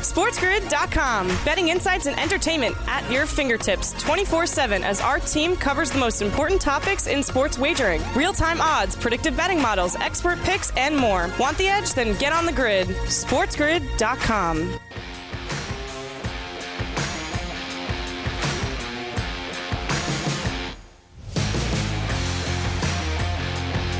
[0.00, 1.28] SportsGrid.com.
[1.44, 6.22] Betting insights and entertainment at your fingertips 24 7 as our team covers the most
[6.22, 11.30] important topics in sports wagering real time odds, predictive betting models, expert picks, and more.
[11.38, 11.92] Want the edge?
[11.92, 12.88] Then get on the grid.
[12.88, 14.78] SportsGrid.com.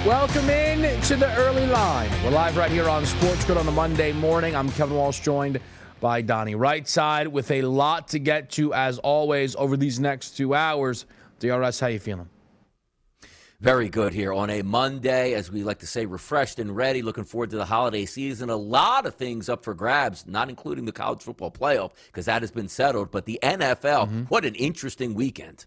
[0.07, 2.11] Welcome in to the early line.
[2.25, 4.57] We're live right here on Sports Grid on a Monday morning.
[4.57, 5.61] I'm Kevin Walsh, joined
[6.01, 10.55] by Donnie Rightside, with a lot to get to as always over these next two
[10.55, 11.07] hours.
[11.39, 12.29] DRS, how you feeling?
[13.61, 17.03] Very good here on a Monday, as we like to say, refreshed and ready.
[17.03, 18.49] Looking forward to the holiday season.
[18.49, 22.41] A lot of things up for grabs, not including the college football playoff, because that
[22.41, 23.11] has been settled.
[23.11, 24.23] But the NFL, mm-hmm.
[24.25, 25.67] what an interesting weekend.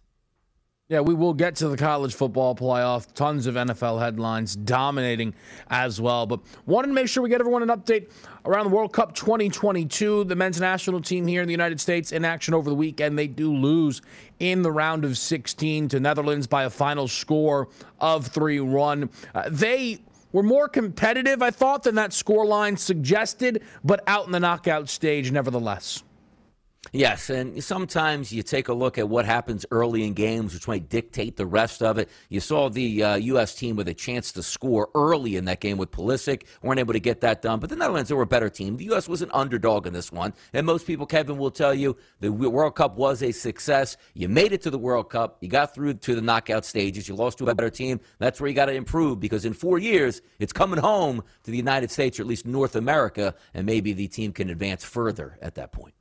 [0.89, 3.11] Yeah, we will get to the college football playoff.
[3.13, 5.33] Tons of NFL headlines dominating
[5.69, 6.25] as well.
[6.25, 8.11] But wanted to make sure we get everyone an update
[8.43, 10.25] around the World Cup 2022.
[10.25, 13.17] The men's national team here in the United States in action over the weekend.
[13.17, 14.01] They do lose
[14.39, 17.69] in the round of 16 to Netherlands by a final score
[18.01, 19.09] of 3 1.
[19.33, 19.99] Uh, they
[20.33, 24.89] were more competitive, I thought, than that score line suggested, but out in the knockout
[24.89, 26.03] stage nevertheless.
[26.91, 30.89] Yes, and sometimes you take a look at what happens early in games, which might
[30.89, 32.07] dictate the rest of it.
[32.29, 33.55] You saw the uh, U.S.
[33.55, 36.99] team with a chance to score early in that game with Pulisic, weren't able to
[36.99, 37.59] get that done.
[37.59, 38.77] But the Netherlands were a better team.
[38.77, 39.07] The U.S.
[39.07, 42.75] was an underdog in this one, and most people, Kevin, will tell you the World
[42.75, 43.97] Cup was a success.
[44.13, 47.15] You made it to the World Cup, you got through to the knockout stages, you
[47.15, 48.01] lost to a better team.
[48.19, 51.57] That's where you got to improve because in four years, it's coming home to the
[51.57, 55.55] United States or at least North America, and maybe the team can advance further at
[55.55, 55.95] that point.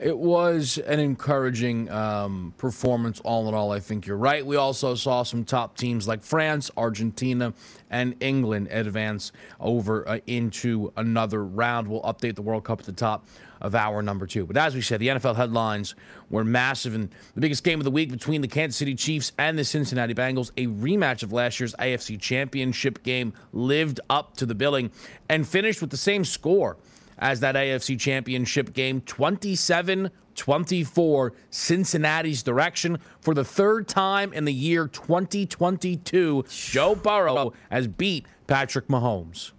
[0.00, 3.70] It was an encouraging um, performance, all in all.
[3.70, 4.44] I think you're right.
[4.44, 7.54] We also saw some top teams like France, Argentina,
[7.90, 11.86] and England advance over uh, into another round.
[11.86, 13.24] We'll update the World Cup at the top
[13.60, 14.44] of hour number two.
[14.46, 15.94] But as we said, the NFL headlines
[16.28, 16.94] were massive.
[16.94, 20.14] And the biggest game of the week between the Kansas City Chiefs and the Cincinnati
[20.14, 24.90] Bengals, a rematch of last year's AFC Championship game, lived up to the billing
[25.28, 26.76] and finished with the same score
[27.18, 34.52] as that AFC Championship game 27 24 Cincinnati's direction for the third time in the
[34.52, 36.44] year 2022.
[36.48, 39.52] Joe Burrow has beat Patrick Mahomes.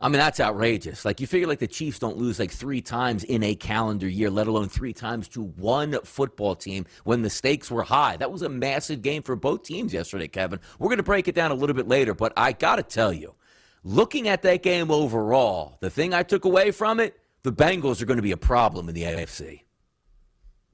[0.00, 1.04] I mean, that's outrageous.
[1.04, 4.30] Like, you figure like the Chiefs don't lose like three times in a calendar year,
[4.30, 8.16] let alone three times to one football team when the stakes were high.
[8.16, 10.60] That was a massive game for both teams yesterday, Kevin.
[10.78, 13.12] We're going to break it down a little bit later, but I got to tell
[13.12, 13.34] you,
[13.88, 18.06] looking at that game overall, the thing I took away from it, the Bengals are
[18.06, 19.62] going to be a problem in the AFC.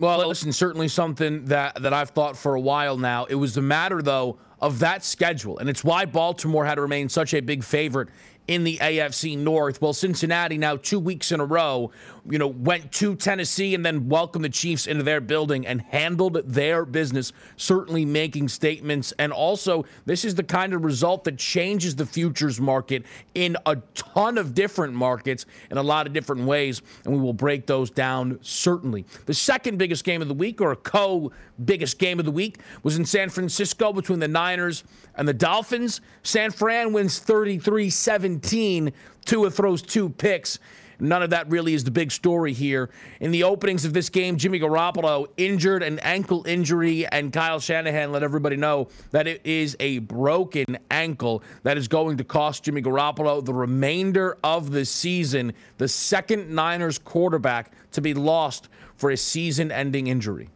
[0.00, 3.26] Well, listen, certainly something that, that I've thought for a while now.
[3.26, 5.58] It was the matter, though, of that schedule.
[5.58, 8.08] And it's why Baltimore had to remain such a big favorite
[8.48, 9.80] in the AFC North.
[9.80, 11.92] Well, Cincinnati now two weeks in a row,
[12.28, 16.40] you know, went to Tennessee and then welcomed the Chiefs into their building and handled
[16.46, 19.12] their business, certainly making statements.
[19.18, 23.04] And also, this is the kind of result that changes the futures market
[23.34, 26.80] in a ton of different markets in a lot of different ways.
[27.04, 29.04] And we will break those down certainly.
[29.26, 31.30] The second biggest game of the week, or a co
[31.64, 34.84] biggest game of the week, was in San Francisco between the Niners
[35.16, 36.00] and the Dolphins.
[36.22, 38.92] San Fran wins 33 17.
[39.26, 40.58] Tua throws two picks.
[41.00, 42.90] None of that really is the big story here.
[43.20, 48.12] In the openings of this game, Jimmy Garoppolo injured an ankle injury, and Kyle Shanahan
[48.12, 52.82] let everybody know that it is a broken ankle that is going to cost Jimmy
[52.82, 59.16] Garoppolo the remainder of the season, the second Niners quarterback to be lost for a
[59.16, 60.48] season ending injury.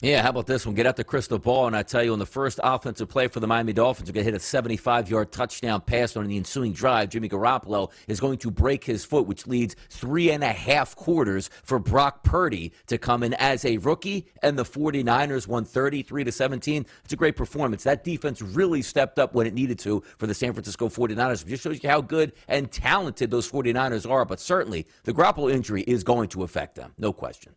[0.00, 0.76] Yeah, how about this one?
[0.76, 3.40] Get out the crystal ball, and I tell you, in the first offensive play for
[3.40, 6.72] the Miami Dolphins, are going to hit a 75 yard touchdown pass on the ensuing
[6.72, 7.08] drive.
[7.08, 11.50] Jimmy Garoppolo is going to break his foot, which leads three and a half quarters
[11.64, 16.30] for Brock Purdy to come in as a rookie, and the 49ers won 33 to
[16.30, 16.86] 17.
[17.02, 17.82] It's a great performance.
[17.82, 21.42] That defense really stepped up when it needed to for the San Francisco 49ers.
[21.44, 25.52] It just shows you how good and talented those 49ers are, but certainly the Garoppolo
[25.52, 27.56] injury is going to affect them, no question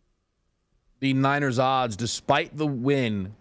[1.02, 3.34] the Niners' odds, despite the win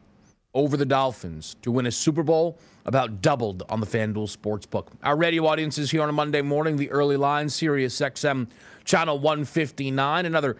[0.55, 4.87] over the Dolphins to win a Super Bowl, about doubled on the FanDuel Sportsbook.
[5.03, 8.47] Our radio audience is here on a Monday morning, the early line, Sirius XM
[8.83, 10.25] channel 159.
[10.25, 10.57] Another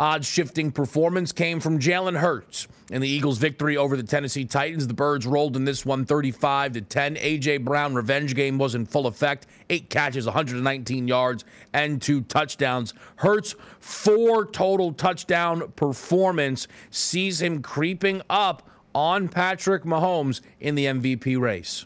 [0.00, 4.86] Odd shifting performance came from Jalen Hurts in the Eagles' victory over the Tennessee Titans.
[4.86, 7.16] The Birds rolled in this one 35 to 10.
[7.16, 9.46] AJ Brown revenge game was in full effect.
[9.68, 11.44] Eight catches, 119 yards,
[11.74, 12.94] and two touchdowns.
[13.16, 21.38] Hurts' four total touchdown performance sees him creeping up on Patrick Mahomes in the MVP
[21.38, 21.84] race.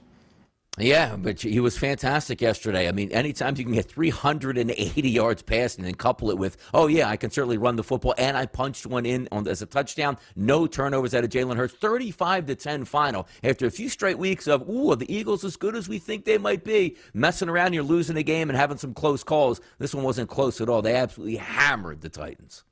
[0.77, 2.89] Yeah, but he was fantastic yesterday.
[2.89, 7.09] I mean, anytime you can get 380 yards passing and couple it with, oh, yeah,
[7.09, 10.19] I can certainly run the football, and I punched one in on, as a touchdown.
[10.35, 11.75] No turnovers out of Jalen Hurts.
[11.75, 13.29] 35 to 10 final.
[13.45, 16.25] After a few straight weeks of, ooh, are the Eagles as good as we think
[16.25, 16.97] they might be?
[17.13, 19.61] Messing around, you're losing the game and having some close calls.
[19.79, 20.83] This one wasn't close at all.
[20.83, 22.65] They absolutely hammered the Titans.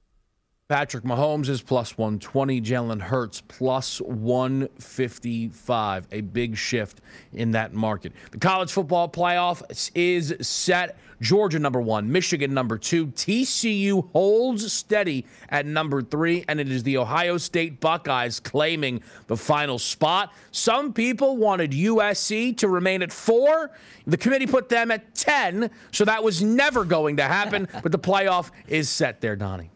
[0.73, 2.63] Patrick Mahomes is plus 120.
[2.63, 6.09] Jalen Hurts plus 155.
[6.11, 7.03] A big shift
[7.35, 8.15] in that market.
[8.31, 9.63] The college football playoff
[9.95, 10.97] is set.
[11.21, 16.83] Georgia number one, Michigan number two, TCU holds steady at number three, and it is
[16.85, 20.33] the Ohio State Buckeyes claiming the final spot.
[20.53, 23.73] Some people wanted USC to remain at four.
[24.07, 27.99] The committee put them at 10, so that was never going to happen, but the
[27.99, 29.71] playoff is set there, Donnie.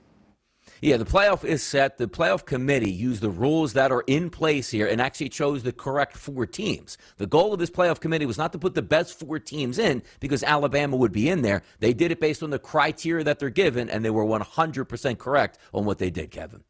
[0.81, 1.97] Yeah, the playoff is set.
[1.97, 5.73] The playoff committee used the rules that are in place here and actually chose the
[5.73, 6.99] correct four teams.
[7.17, 10.03] The goal of this playoff committee was not to put the best four teams in
[10.21, 11.63] because Alabama would be in there.
[11.81, 15.59] They did it based on the criteria that they're given, and they were 100% correct
[15.73, 16.63] on what they did, Kevin.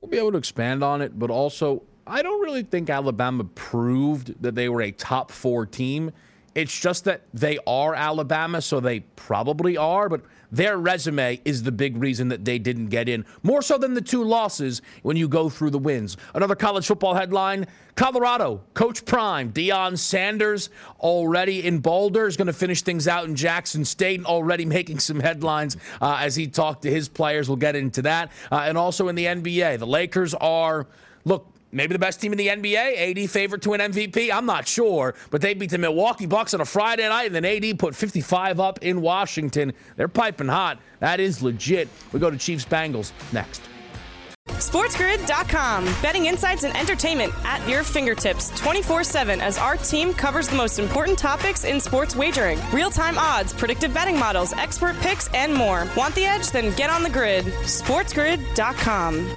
[0.00, 4.40] We'll be able to expand on it, but also, I don't really think Alabama proved
[4.42, 6.12] that they were a top four team.
[6.56, 11.70] It's just that they are Alabama, so they probably are, but their resume is the
[11.70, 15.28] big reason that they didn't get in, more so than the two losses when you
[15.28, 16.16] go through the wins.
[16.32, 20.70] Another college football headline Colorado, Coach Prime, Deion Sanders,
[21.00, 24.98] already in Boulder, is going to finish things out in Jackson State, and already making
[24.98, 27.50] some headlines uh, as he talked to his players.
[27.50, 28.32] We'll get into that.
[28.50, 30.86] Uh, and also in the NBA, the Lakers are,
[31.26, 33.22] look, maybe the best team in the NBA.
[33.24, 34.32] AD favorite to an MVP.
[34.32, 37.44] I'm not sure, but they beat the Milwaukee Bucks on a Friday night, and then
[37.44, 39.72] AD put 55 up in Washington.
[39.96, 40.78] They're piping hot.
[41.00, 41.88] That is legit.
[42.12, 43.62] We go to Chiefs Bengals next.
[44.48, 45.84] SportsGrid.com.
[46.00, 50.78] Betting insights and entertainment at your fingertips 24 7 as our team covers the most
[50.78, 55.86] important topics in sports wagering real time odds, predictive betting models, expert picks, and more.
[55.96, 56.50] Want the edge?
[56.50, 57.44] Then get on the grid.
[57.44, 59.36] SportsGrid.com.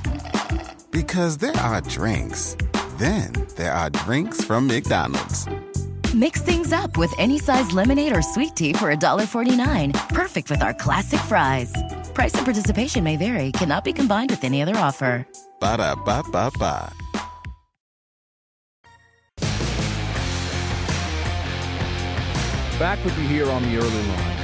[0.91, 2.57] Because there are drinks,
[2.97, 5.47] then there are drinks from McDonald's.
[6.13, 10.09] Mix things up with any size lemonade or sweet tea for $1.49.
[10.09, 11.71] Perfect with our classic fries.
[12.13, 15.25] Price and participation may vary, cannot be combined with any other offer.
[15.61, 16.91] Ba da ba ba ba.
[22.77, 24.37] Back with you here on the early line.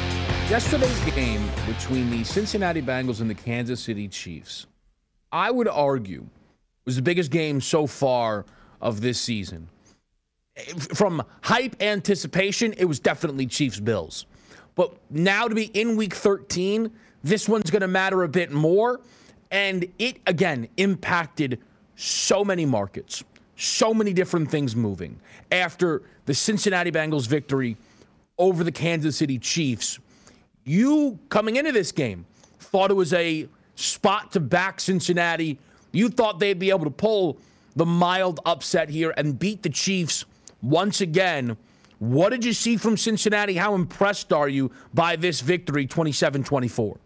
[0.49, 4.67] Yesterday's game between the Cincinnati Bengals and the Kansas City Chiefs,
[5.31, 6.27] I would argue,
[6.87, 8.45] was the biggest game so far
[8.81, 9.67] of this season.
[10.95, 14.25] From hype anticipation, it was definitely Chiefs Bills.
[14.73, 16.89] But now to be in week 13,
[17.23, 19.01] this one's going to matter a bit more.
[19.51, 21.59] And it, again, impacted
[21.95, 23.23] so many markets,
[23.57, 25.19] so many different things moving.
[25.51, 27.75] After the Cincinnati Bengals victory
[28.37, 29.99] over the Kansas City Chiefs,
[30.63, 32.25] you coming into this game
[32.59, 35.59] thought it was a spot to back Cincinnati.
[35.91, 37.37] You thought they'd be able to pull
[37.75, 40.25] the mild upset here and beat the Chiefs
[40.61, 41.57] once again.
[41.99, 43.55] What did you see from Cincinnati?
[43.55, 46.97] How impressed are you by this victory, 27 24?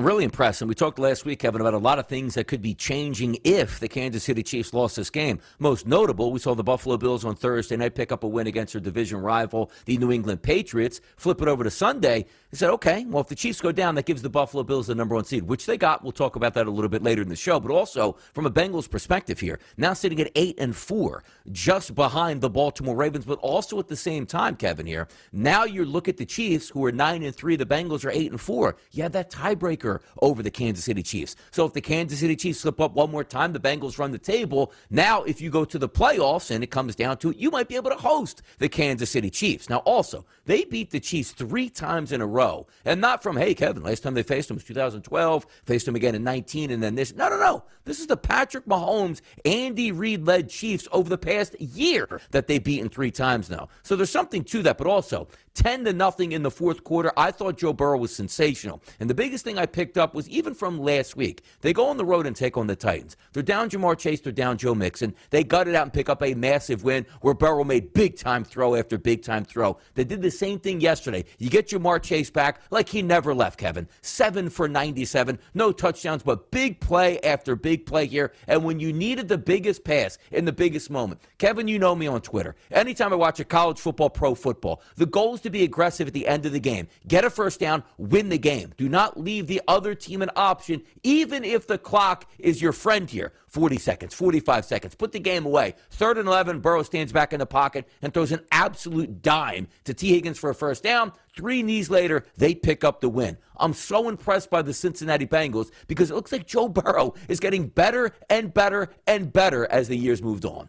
[0.00, 0.62] Really impressed.
[0.62, 3.36] And we talked last week, Kevin, about a lot of things that could be changing
[3.42, 5.40] if the Kansas City Chiefs lost this game.
[5.58, 8.74] Most notable, we saw the Buffalo Bills on Thursday night pick up a win against
[8.74, 11.00] their division rival, the New England Patriots.
[11.16, 12.26] Flip it over to Sunday.
[12.52, 14.94] They said, okay, well, if the Chiefs go down, that gives the Buffalo Bills the
[14.94, 16.04] number one seed, which they got.
[16.04, 17.58] We'll talk about that a little bit later in the show.
[17.58, 22.40] But also, from a Bengals perspective here, now sitting at 8 and 4, just behind
[22.40, 25.08] the Baltimore Ravens, but also at the same time, Kevin, here.
[25.32, 28.30] Now you look at the Chiefs, who are 9 and 3, the Bengals are 8
[28.30, 28.76] and 4.
[28.92, 29.87] You have that tiebreaker
[30.20, 31.36] over the Kansas City Chiefs.
[31.50, 34.18] So if the Kansas City Chiefs slip up one more time, the Bengals run the
[34.18, 34.72] table.
[34.90, 37.68] Now, if you go to the playoffs and it comes down to it, you might
[37.68, 39.68] be able to host the Kansas City Chiefs.
[39.68, 42.66] Now, also, they beat the Chiefs three times in a row.
[42.84, 46.14] And not from, hey, Kevin, last time they faced them was 2012, faced them again
[46.14, 47.14] in 19, and then this.
[47.14, 47.64] No, no, no.
[47.84, 52.62] This is the Patrick Mahomes, Andy Reid led Chiefs over the past year that they've
[52.62, 53.68] beaten three times now.
[53.82, 54.78] So there's something to that.
[54.78, 57.12] But also, 10 to nothing in the fourth quarter.
[57.16, 58.80] I thought Joe Burrow was sensational.
[59.00, 61.96] And the biggest thing I picked up was even from last week, they go on
[61.96, 63.16] the road and take on the Titans.
[63.32, 65.14] They're down Ja'Marr Chase, they're down Joe Mixon.
[65.30, 68.44] They gut it out and pick up a massive win where Burrow made big time
[68.44, 69.78] throw after big time throw.
[69.94, 71.24] They did the same thing yesterday.
[71.38, 73.88] You get Ja'Marr Chase back like he never left, Kevin.
[74.02, 78.32] Seven for 97, no touchdowns, but big play after big play here.
[78.46, 82.06] And when you needed the biggest pass in the biggest moment, Kevin, you know me
[82.06, 82.56] on Twitter.
[82.70, 86.14] Anytime I watch a college football, pro football, the goal is to be aggressive at
[86.14, 86.88] the end of the game.
[87.06, 88.72] Get a first down, win the game.
[88.76, 93.08] Do not leave the other team an option, even if the clock is your friend
[93.08, 93.32] here.
[93.48, 94.94] 40 seconds, 45 seconds.
[94.94, 95.74] Put the game away.
[95.90, 99.94] Third and 11, Burrow stands back in the pocket and throws an absolute dime to
[99.94, 101.12] Tee Higgins for a first down.
[101.34, 103.38] Three knees later, they pick up the win.
[103.56, 107.68] I'm so impressed by the Cincinnati Bengals because it looks like Joe Burrow is getting
[107.68, 110.68] better and better and better as the years moved on.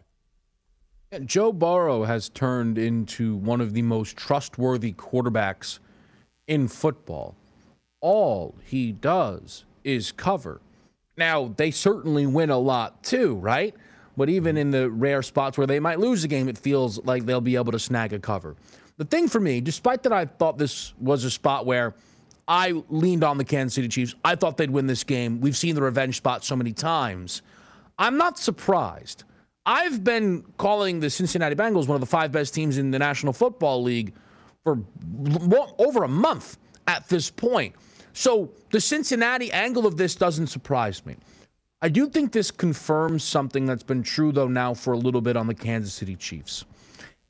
[1.24, 5.80] Joe Burrow has turned into one of the most trustworthy quarterbacks
[6.46, 7.36] in football.
[8.00, 10.60] All he does is cover.
[11.16, 13.74] Now, they certainly win a lot too, right?
[14.16, 17.24] But even in the rare spots where they might lose a game, it feels like
[17.24, 18.56] they'll be able to snag a cover.
[18.96, 21.94] The thing for me, despite that I thought this was a spot where
[22.48, 25.40] I leaned on the Kansas City Chiefs, I thought they'd win this game.
[25.40, 27.42] We've seen the revenge spot so many times.
[27.98, 29.24] I'm not surprised
[29.66, 33.32] I've been calling the Cincinnati Bengals one of the five best teams in the National
[33.32, 34.14] Football League
[34.64, 34.82] for
[35.78, 37.74] over a month at this point.
[38.12, 41.16] So the Cincinnati angle of this doesn't surprise me.
[41.82, 45.36] I do think this confirms something that's been true, though, now for a little bit
[45.36, 46.64] on the Kansas City Chiefs.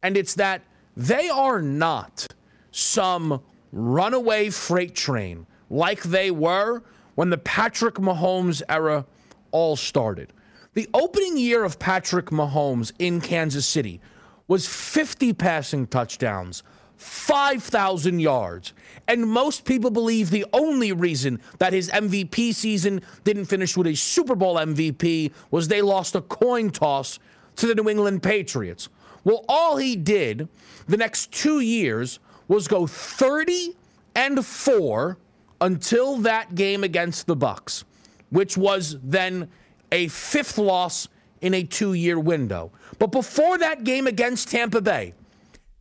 [0.02, 0.62] And it's that
[0.96, 2.26] they are not
[2.72, 6.82] some runaway freight train like they were
[7.14, 9.04] when the Patrick Mahomes era
[9.52, 10.32] all started.
[10.74, 14.00] The opening year of Patrick Mahomes in Kansas City
[14.48, 16.62] was 50 passing touchdowns,
[17.00, 18.74] 5,000 yards.
[19.08, 23.94] And most people believe the only reason that his MVP season didn't finish with a
[23.94, 27.18] Super Bowl MVP was they lost a coin toss
[27.56, 28.88] to the New England Patriots.
[29.24, 30.48] Well, all he did
[30.86, 33.74] the next two years was go 30
[34.14, 35.16] and 4
[35.60, 37.84] until that game against the Bucs,
[38.28, 39.48] which was then
[39.90, 41.08] a fifth loss
[41.40, 42.70] in a two year window.
[42.98, 45.14] But before that game against Tampa Bay,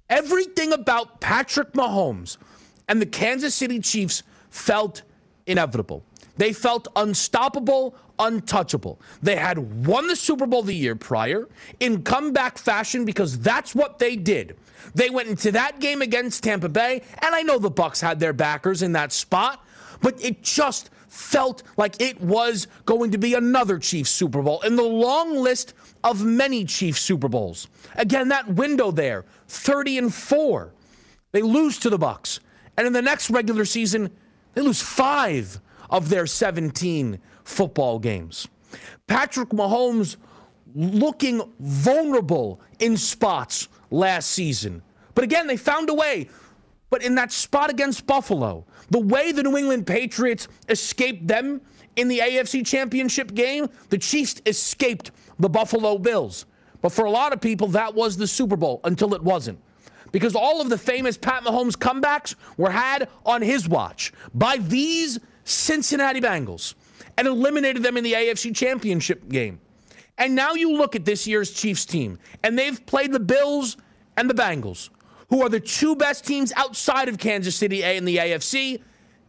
[0.09, 2.37] everything about Patrick Mahomes
[2.87, 5.03] and the Kansas City Chiefs felt
[5.45, 6.03] inevitable.
[6.37, 8.99] They felt unstoppable, untouchable.
[9.21, 11.47] They had won the Super Bowl the year prior
[11.79, 14.55] in comeback fashion because that's what they did.
[14.95, 18.33] They went into that game against Tampa Bay, and I know the Bucs had their
[18.33, 19.65] backers in that spot,
[20.01, 24.75] but it just felt like it was going to be another Chiefs Super Bowl in
[24.75, 25.73] the long list
[26.03, 27.67] of many Chiefs Super Bowls.
[27.95, 30.71] Again, that window there, 30 and 4.
[31.31, 32.39] They lose to the Bucs.
[32.77, 34.09] And in the next regular season,
[34.53, 38.47] they lose 5 of their 17 football games.
[39.07, 40.15] Patrick Mahomes
[40.75, 44.81] looking vulnerable in spots last season.
[45.15, 46.29] But again, they found a way.
[46.89, 51.61] But in that spot against Buffalo, the way the New England Patriots escaped them
[51.95, 56.45] in the AFC Championship game, the Chiefs escaped the Buffalo Bills.
[56.81, 59.59] But for a lot of people, that was the Super Bowl until it wasn't.
[60.11, 65.19] Because all of the famous Pat Mahomes comebacks were had on his watch by these
[65.43, 66.73] Cincinnati Bengals
[67.17, 69.59] and eliminated them in the AFC Championship game.
[70.17, 73.77] And now you look at this year's Chiefs team, and they've played the Bills
[74.17, 74.89] and the Bengals,
[75.29, 78.81] who are the two best teams outside of Kansas City A in the AFC,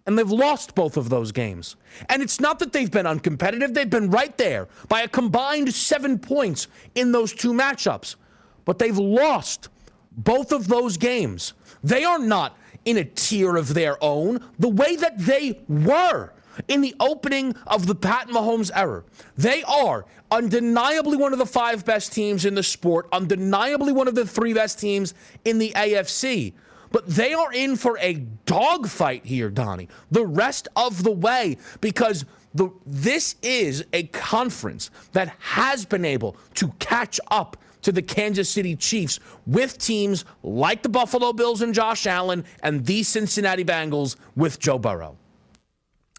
[0.06, 1.76] and they've lost both of those games.
[2.08, 6.18] And it's not that they've been uncompetitive, they've been right there by a combined seven
[6.18, 8.16] points in those two matchups.
[8.64, 9.68] But they've lost
[10.12, 11.52] both of those games.
[11.84, 16.32] They are not in a tier of their own the way that they were
[16.68, 19.02] in the opening of the Pat Mahomes era.
[19.36, 24.14] They are undeniably one of the five best teams in the sport, undeniably one of
[24.14, 25.14] the three best teams
[25.44, 26.52] in the AFC.
[26.92, 28.14] But they are in for a
[28.46, 35.28] dogfight here, Donnie, the rest of the way, because the, this is a conference that
[35.38, 40.88] has been able to catch up to the Kansas City Chiefs with teams like the
[40.88, 45.16] Buffalo Bills and Josh Allen and the Cincinnati Bengals with Joe Burrow.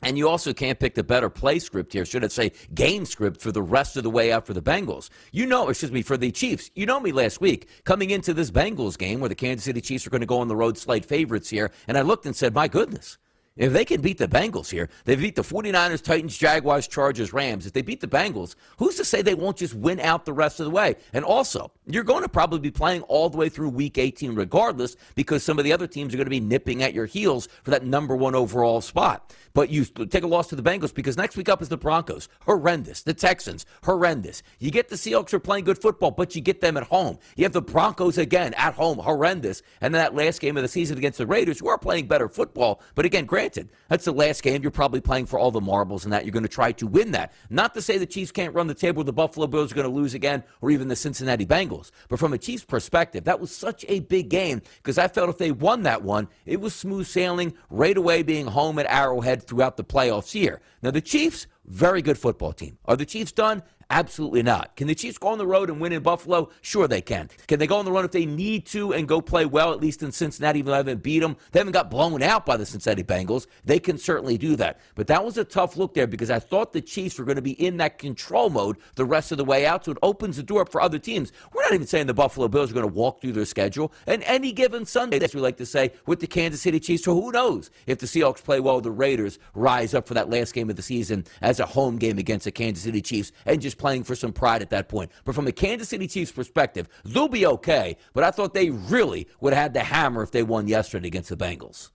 [0.02, 3.42] And you also can't pick the better play script here, should I say game script
[3.42, 5.10] for the rest of the way out for the Bengals.
[5.32, 6.72] You know, excuse me, for the Chiefs.
[6.76, 10.08] You know me last week coming into this Bengals game where the Kansas City Chiefs
[10.08, 11.72] are going to go on the road slight favorites here.
[11.88, 13.18] And I looked and said, my goodness,
[13.58, 17.66] if they can beat the Bengals here, they beat the 49ers, Titans, Jaguars, Chargers, Rams.
[17.66, 20.62] If they beat the Bengals, who's to say they won't just win out the rest
[20.62, 20.96] of the way?
[21.12, 24.96] And also, you're going to probably be playing all the way through week 18 regardless
[25.16, 27.72] because some of the other teams are going to be nipping at your heels for
[27.72, 29.36] that number one overall spot.
[29.54, 32.30] But you take a loss to the Bengals because next week up is the Broncos.
[32.46, 33.04] Horrendous.
[33.04, 33.66] The Texans.
[33.84, 34.44] Horrendous.
[34.60, 37.20] You get the Seahawks are playing good football, but you get them at home.
[37.36, 38.98] You have the Broncos again at home.
[38.98, 39.62] Horrendous.
[39.82, 42.30] And then that last game of the season against the Raiders, who are playing better
[42.30, 42.82] football.
[42.96, 43.51] But again, granted,
[43.88, 44.62] that's the last game.
[44.62, 46.26] You're probably playing for all the marbles and that.
[46.26, 47.34] You're going to try to win that.
[47.50, 49.04] Not to say the Chiefs can't run the table.
[49.04, 51.92] The Buffalo Bills are going to lose again, or even the Cincinnati Bengals.
[52.10, 55.38] But from a Chiefs perspective, that was such a big game because I felt if
[55.38, 59.78] they won that one, it was smooth sailing right away being home at Arrowhead throughout
[59.78, 60.62] the playoffs here.
[60.82, 62.78] Now, the Chiefs, very good football team.
[62.86, 63.64] Are the Chiefs done?
[63.92, 64.78] Absolutely not.
[64.78, 66.50] Can the Chiefs go on the road and win in Buffalo?
[66.62, 67.30] Sure, they can.
[67.48, 69.82] Can they go on the run if they need to and go play well, at
[69.82, 71.36] least in Cincinnati, even though they haven't beat them?
[71.52, 73.48] They haven't got blown out by the Cincinnati Bengals.
[73.66, 74.80] They can certainly do that.
[74.96, 77.42] But that was a tough look there because I thought the Chiefs were going to
[77.42, 80.44] be in that control mode the rest of the way out, so it opens the
[80.44, 81.34] door up for other teams.
[81.52, 83.92] We're not even saying the Buffalo Bills are going to walk through their schedule.
[84.08, 87.04] And any given Sunday, as we like to say, with the Kansas City Chiefs.
[87.04, 90.54] So who knows if the Seahawks play well, the Raiders rise up for that last
[90.54, 93.78] game of the season as a home game against the Kansas City Chiefs and just
[93.82, 95.12] playing for some pride at that point.
[95.26, 97.98] But from the Kansas City Chiefs perspective, they'll be okay.
[98.14, 101.30] But I thought they really would have had the hammer if they won yesterday against
[101.30, 101.90] the Bengals.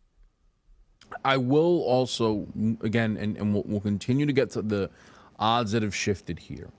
[1.24, 2.48] I will also,
[2.82, 4.90] again, and, and we'll, we'll continue to get to the
[5.38, 6.70] odds that have shifted here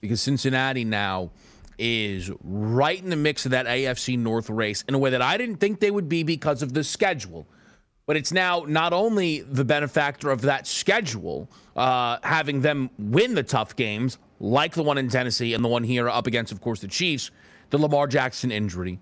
[0.00, 1.32] because Cincinnati now
[1.78, 5.36] is right in the mix of that AFC North race in a way that I
[5.36, 7.48] didn't think they would be because of the schedule.
[8.06, 13.42] But it's now not only the benefactor of that schedule, uh, having them win the
[13.42, 16.80] tough games, like the one in Tennessee and the one here up against, of course,
[16.80, 17.30] the Chiefs,
[17.70, 18.98] the Lamar Jackson injury.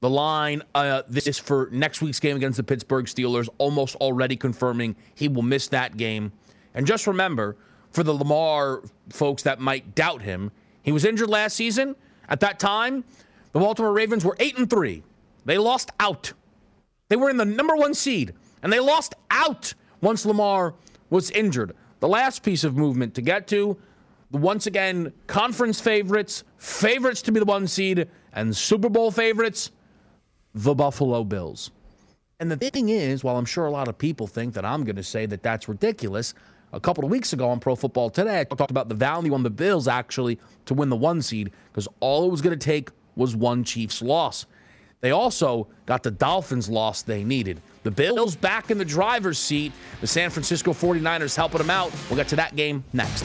[0.00, 4.36] The line, uh, this is for next week's game against the Pittsburgh Steelers, almost already
[4.36, 6.30] confirming he will miss that game.
[6.74, 7.56] And just remember,
[7.90, 11.96] for the Lamar folks that might doubt him, he was injured last season.
[12.28, 13.02] At that time,
[13.52, 15.02] the Baltimore Ravens were 8 and 3.
[15.44, 16.32] They lost out.
[17.08, 20.74] They were in the number one seed, and they lost out once Lamar
[21.10, 21.74] was injured.
[21.98, 23.76] The last piece of movement to get to
[24.30, 29.70] once again, conference favorites, favorites to be the one seed, and Super Bowl favorites,
[30.54, 31.70] the Buffalo Bills.
[32.40, 34.96] And the thing is, while I'm sure a lot of people think that I'm going
[34.96, 36.34] to say that that's ridiculous,
[36.72, 39.42] a couple of weeks ago on Pro Football Today, I talked about the value on
[39.42, 42.90] the Bills actually to win the one seed because all it was going to take
[43.16, 44.46] was one Chiefs loss.
[45.00, 47.60] They also got the Dolphins loss they needed.
[47.84, 49.72] The Bills back in the driver's seat.
[50.00, 51.92] The San Francisco 49ers helping them out.
[52.08, 53.24] We'll get to that game next.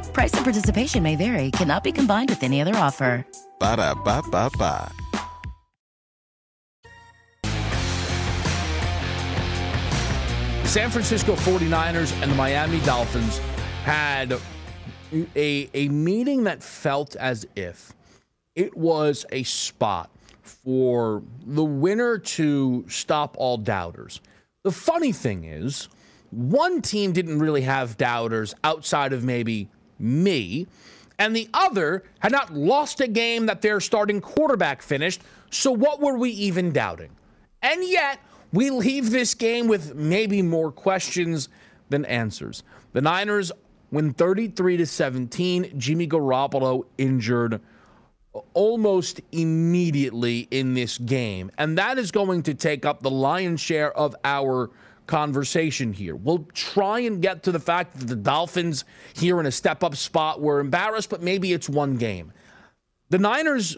[0.13, 3.25] Price and participation may vary, cannot be combined with any other offer.
[3.59, 4.91] Ba da ba ba ba.
[10.65, 13.39] San Francisco 49ers and the Miami Dolphins
[13.83, 14.39] had
[15.35, 17.91] a, a meeting that felt as if
[18.55, 20.09] it was a spot
[20.41, 24.21] for the winner to stop all doubters.
[24.63, 25.89] The funny thing is,
[26.29, 29.67] one team didn't really have doubters outside of maybe
[30.01, 30.67] me,
[31.19, 35.21] and the other had not lost a game that their starting quarterback finished.
[35.49, 37.11] So, what were we even doubting?
[37.61, 38.19] And yet,
[38.51, 41.49] we leave this game with maybe more questions
[41.89, 42.63] than answers.
[42.93, 43.51] The Niners
[43.91, 45.73] win 33 to 17.
[45.77, 47.61] Jimmy Garoppolo injured
[48.53, 51.51] almost immediately in this game.
[51.57, 54.69] And that is going to take up the lion's share of our
[55.07, 56.15] conversation here.
[56.15, 59.95] We'll try and get to the fact that the Dolphins here in a step up
[59.95, 62.31] spot were embarrassed, but maybe it's one game.
[63.09, 63.77] The Niners,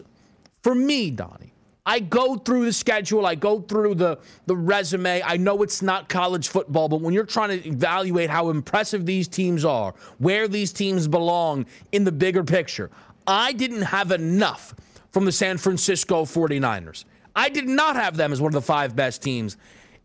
[0.62, 1.54] for me, Donnie,
[1.86, 5.22] I go through the schedule, I go through the, the resume.
[5.22, 9.28] I know it's not college football, but when you're trying to evaluate how impressive these
[9.28, 12.90] teams are, where these teams belong in the bigger picture,
[13.26, 14.74] I didn't have enough
[15.10, 17.04] from the San Francisco 49ers.
[17.36, 19.56] I did not have them as one of the five best teams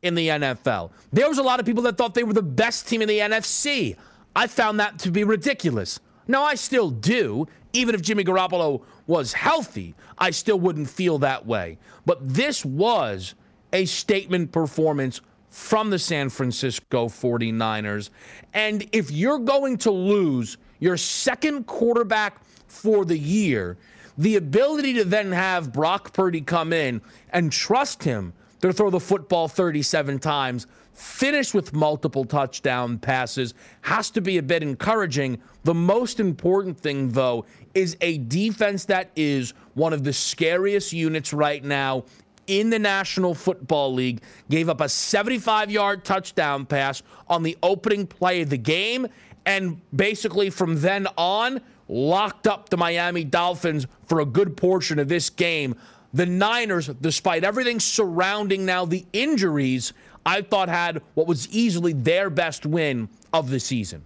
[0.01, 0.91] in the NFL.
[1.11, 3.19] There was a lot of people that thought they were the best team in the
[3.19, 3.95] NFC.
[4.35, 5.99] I found that to be ridiculous.
[6.27, 7.47] Now, I still do.
[7.73, 11.77] Even if Jimmy Garoppolo was healthy, I still wouldn't feel that way.
[12.05, 13.35] But this was
[13.73, 18.09] a statement performance from the San Francisco 49ers.
[18.53, 23.77] And if you're going to lose your second quarterback for the year,
[24.17, 28.99] the ability to then have Brock Purdy come in and trust him to throw the
[28.99, 35.41] football 37 times, finish with multiple touchdown passes, has to be a bit encouraging.
[35.63, 41.33] The most important thing, though, is a defense that is one of the scariest units
[41.33, 42.03] right now
[42.47, 48.07] in the National Football League, gave up a 75 yard touchdown pass on the opening
[48.07, 49.07] play of the game.
[49.45, 55.07] And basically, from then on, locked up the Miami Dolphins for a good portion of
[55.07, 55.75] this game.
[56.13, 59.93] The Niners, despite everything surrounding now the injuries,
[60.25, 64.03] I thought had what was easily their best win of the season.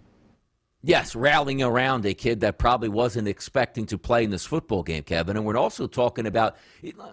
[0.85, 5.03] Yes, rallying around a kid that probably wasn't expecting to play in this football game,
[5.03, 5.37] Kevin.
[5.37, 6.57] And we're also talking about,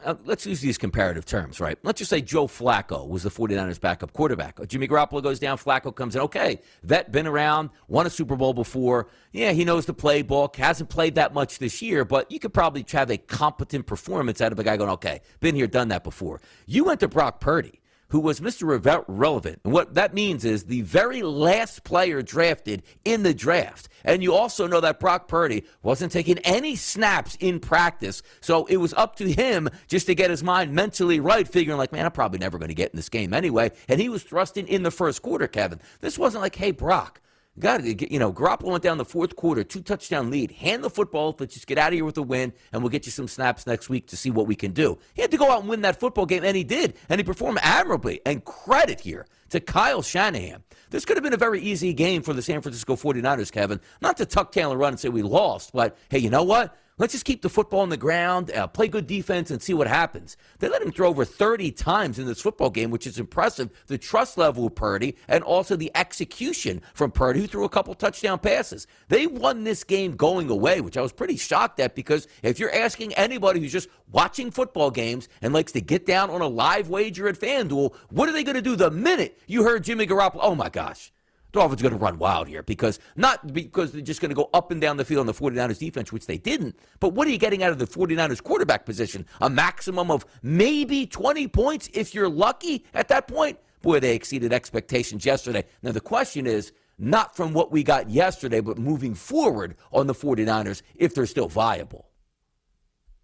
[0.04, 1.78] uh, let's use these comparative terms, right?
[1.84, 4.58] Let's just say Joe Flacco was the 49ers backup quarterback.
[4.66, 6.22] Jimmy Garoppolo goes down, Flacco comes in.
[6.22, 9.06] Okay, vet, been around, won a Super Bowl before.
[9.30, 12.84] Yeah, he knows the playbook, hasn't played that much this year, but you could probably
[12.90, 16.40] have a competent performance out of a guy going, okay, been here, done that before.
[16.66, 17.79] You went to Brock Purdy
[18.10, 19.04] who was Mr.
[19.08, 19.60] Relevant.
[19.64, 23.88] And what that means is the very last player drafted in the draft.
[24.04, 28.22] And you also know that Brock Purdy wasn't taking any snaps in practice.
[28.40, 31.92] So it was up to him just to get his mind mentally right, figuring, like,
[31.92, 33.70] man, I'm probably never going to get in this game anyway.
[33.88, 35.80] And he was thrusting in the first quarter, Kevin.
[36.00, 37.20] This wasn't like, hey, Brock,
[37.60, 40.50] To, you know, Garoppolo went down the fourth quarter, two touchdown lead.
[40.52, 43.06] Hand the football, let's just get out of here with a win, and we'll get
[43.06, 44.98] you some snaps next week to see what we can do.
[45.14, 47.24] He had to go out and win that football game, and he did, and he
[47.24, 48.20] performed admirably.
[48.24, 50.62] And credit here to Kyle Shanahan.
[50.90, 53.80] This could have been a very easy game for the San Francisco 49ers, Kevin.
[54.00, 56.76] Not to tuck tail and run and say we lost, but hey, you know what?
[57.00, 59.86] Let's just keep the football on the ground, uh, play good defense, and see what
[59.86, 60.36] happens.
[60.58, 63.70] They let him throw over 30 times in this football game, which is impressive.
[63.86, 67.94] The trust level of Purdy and also the execution from Purdy, who threw a couple
[67.94, 68.86] touchdown passes.
[69.08, 72.74] They won this game going away, which I was pretty shocked at because if you're
[72.74, 76.90] asking anybody who's just watching football games and likes to get down on a live
[76.90, 80.40] wager at FanDuel, what are they going to do the minute you heard Jimmy Garoppolo?
[80.42, 81.12] Oh my gosh.
[81.52, 84.50] Dolphins are going to run wild here because not because they're just going to go
[84.54, 86.78] up and down the field on the 49ers defense, which they didn't.
[87.00, 89.26] But what are you getting out of the 49ers quarterback position?
[89.40, 93.58] A maximum of maybe 20 points if you're lucky at that point?
[93.82, 95.64] Boy, they exceeded expectations yesterday.
[95.82, 100.14] Now, the question is not from what we got yesterday, but moving forward on the
[100.14, 102.06] 49ers if they're still viable.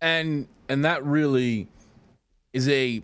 [0.01, 1.69] And and that really
[2.53, 3.03] is a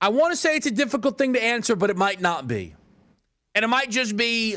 [0.00, 2.74] I want to say it's a difficult thing to answer, but it might not be.
[3.58, 4.56] And it might just be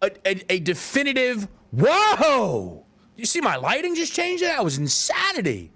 [0.00, 2.86] a, a, a definitive, whoa!
[3.14, 4.42] You see my lighting just changed?
[4.42, 5.70] That was insanity.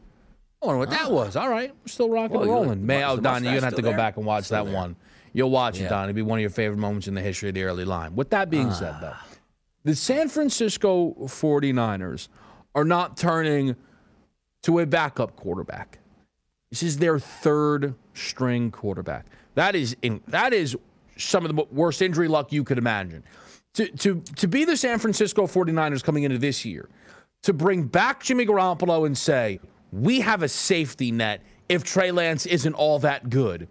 [0.63, 1.37] I wonder what that was.
[1.37, 2.87] All right, we're still rocking and rolling.
[2.87, 3.99] Man, oh, Donnie, you're gonna have to go there?
[3.99, 4.81] back and watch Still that there.
[4.81, 4.97] one.
[5.35, 5.89] You'll watch it, Yeah.
[5.91, 6.09] Donnie.
[6.09, 8.17] It'll be one of your favorite moments in the history of the early line.
[8.17, 8.73] With that being ah.
[8.73, 9.17] said, though,
[9.85, 12.29] the San Francisco 49ers
[12.75, 13.77] are not turning
[14.63, 15.99] to a backup quarterback.
[16.71, 19.27] This is their third string quarterback.
[19.55, 20.79] That is in, that is
[21.17, 23.25] some of the worst injury luck you could imagine.
[23.75, 26.89] To, to, to be the San Francisco 49ers coming into this year,
[27.43, 29.61] to bring back Jimmy Garoppolo and say,
[29.93, 33.69] we have a safety net if Trey Lance isn't all that good.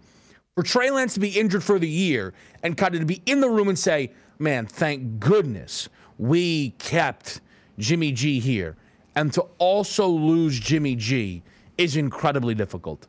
[0.54, 3.40] For Trey Lance to be injured for the year and kind of to be in
[3.40, 7.40] the room and say, man, thank goodness we kept
[7.78, 8.76] Jimmy G here.
[9.16, 11.42] And to also lose Jimmy G
[11.76, 13.06] is incredibly difficult.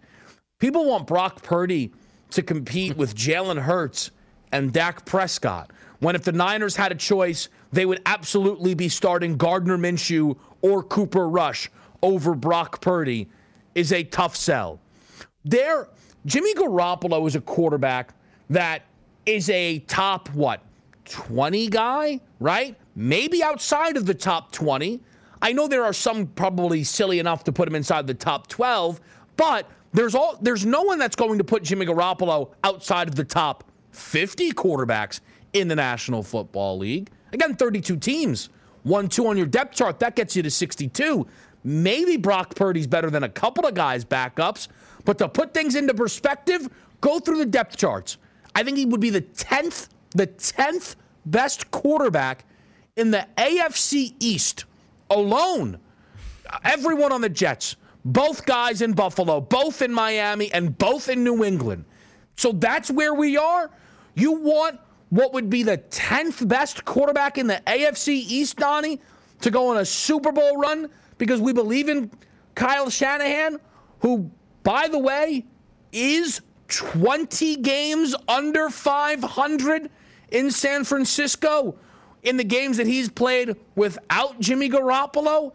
[0.59, 1.91] People want Brock Purdy
[2.31, 4.11] to compete with Jalen Hurts
[4.55, 5.71] and Dak Prescott.
[5.99, 10.81] When if the Niners had a choice, they would absolutely be starting Gardner Minshew or
[10.81, 11.69] Cooper Rush
[12.01, 13.27] over Brock Purdy
[13.73, 14.79] is a tough sell.
[15.43, 15.89] There,
[16.25, 18.13] Jimmy Garoppolo is a quarterback
[18.49, 18.83] that
[19.25, 20.61] is a top what
[21.05, 22.77] 20 guy, right?
[22.95, 25.01] Maybe outside of the top 20.
[25.41, 29.01] I know there are some probably silly enough to put him inside the top 12,
[29.35, 33.25] but there's all there's no one that's going to put Jimmy Garoppolo outside of the
[33.25, 35.21] top 50 quarterbacks
[35.53, 37.09] in the National Football League.
[37.33, 38.49] Again, 32 teams.
[38.83, 41.25] One, two on your depth chart, that gets you to 62.
[41.63, 44.67] Maybe Brock Purdy's better than a couple of guys' backups,
[45.03, 46.69] but to put things into perspective,
[47.01, 48.17] go through the depth charts.
[48.53, 52.45] I think he would be the 10th, the 10th best quarterback
[52.95, 54.65] in the AFC East
[55.09, 55.79] alone.
[56.63, 61.43] Everyone on the Jets, both guys in Buffalo, both in Miami, and both in New
[61.43, 61.85] England.
[62.35, 63.71] So that's where we are.
[64.15, 68.99] You want what would be the 10th best quarterback in the AFC East, Donnie,
[69.41, 72.09] to go on a Super Bowl run because we believe in
[72.55, 73.59] Kyle Shanahan,
[73.99, 74.31] who,
[74.63, 75.45] by the way,
[75.91, 79.89] is 20 games under 500
[80.31, 81.75] in San Francisco
[82.23, 85.53] in the games that he's played without Jimmy Garoppolo.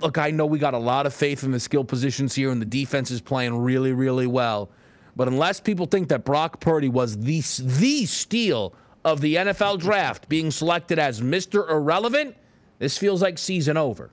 [0.00, 2.60] Look, I know we got a lot of faith in the skill positions here, and
[2.60, 4.70] the defense is playing really, really well.
[5.16, 8.74] But unless people think that Brock Purdy was the the steal
[9.04, 11.68] of the NFL draft, being selected as Mr.
[11.68, 12.36] Irrelevant,
[12.78, 14.10] this feels like season over.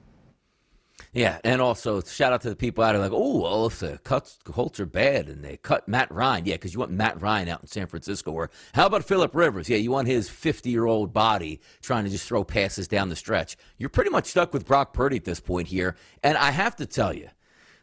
[1.14, 3.98] Yeah, and also shout out to the people out there like, oh, well, if the
[4.04, 7.50] cuts Colts are bad and they cut Matt Ryan, yeah, because you want Matt Ryan
[7.50, 8.32] out in San Francisco.
[8.32, 9.68] Or how about Philip Rivers?
[9.68, 13.18] Yeah, you want his 50 year old body trying to just throw passes down the
[13.18, 13.58] stretch.
[13.78, 16.86] You're pretty much stuck with Brock Purdy at this point here, and I have to
[16.86, 17.30] tell you.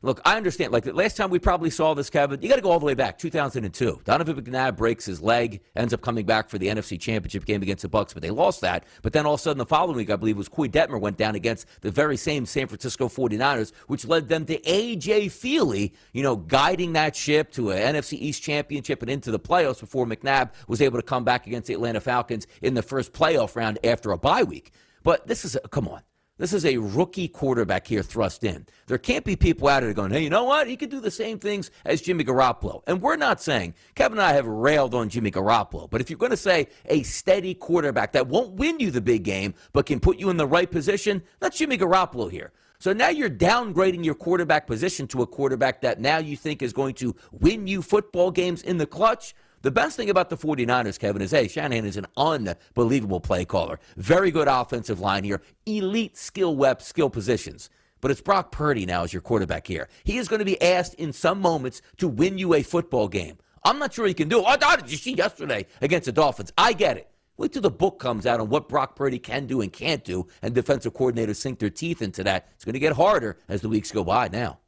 [0.02, 0.72] Look, I understand.
[0.72, 2.86] Like the last time we probably saw this, Kevin, you got to go all the
[2.86, 4.02] way back, 2002.
[4.04, 7.82] Donovan McNabb breaks his leg, ends up coming back for the NFC Championship game against
[7.82, 8.84] the Bucs, but they lost that.
[9.02, 11.16] But then all of a sudden, the following week, I believe, was Koy Detmer went
[11.16, 15.26] down against the very same San Francisco 49ers, which led them to A.J.
[15.26, 19.80] Feeley, you know, guiding that ship to an NFC East Championship and into the playoffs
[19.80, 23.56] before McNabb was able to come back against the Atlanta Falcons in the first playoff
[23.56, 24.72] round after a bye week.
[25.02, 26.02] But this is, a, come on.
[26.38, 28.64] This is a rookie quarterback here thrust in.
[28.86, 30.68] There can't be people out there going, hey, you know what?
[30.68, 32.82] He could do the same things as Jimmy Garoppolo.
[32.86, 36.18] And we're not saying, Kevin and I have railed on Jimmy Garoppolo, but if you're
[36.18, 39.98] going to say a steady quarterback that won't win you the big game, but can
[39.98, 42.52] put you in the right position, that's Jimmy Garoppolo here.
[42.78, 46.72] So now you're downgrading your quarterback position to a quarterback that now you think is
[46.72, 49.34] going to win you football games in the clutch.
[49.62, 53.80] The best thing about the 49ers, Kevin, is hey, Shanahan is an unbelievable play caller.
[53.96, 57.70] Very good offensive line here, elite skill web, skill positions.
[58.00, 59.88] But it's Brock Purdy now as your quarterback here.
[60.04, 63.38] He is going to be asked in some moments to win you a football game.
[63.64, 64.46] I'm not sure he can do it.
[64.62, 66.52] I did you see yesterday against the Dolphins?
[66.56, 67.10] I get it.
[67.36, 70.26] Wait till the book comes out on what Brock Purdy can do and can't do,
[70.42, 72.48] and defensive coordinators sink their teeth into that.
[72.54, 74.58] It's going to get harder as the weeks go by now.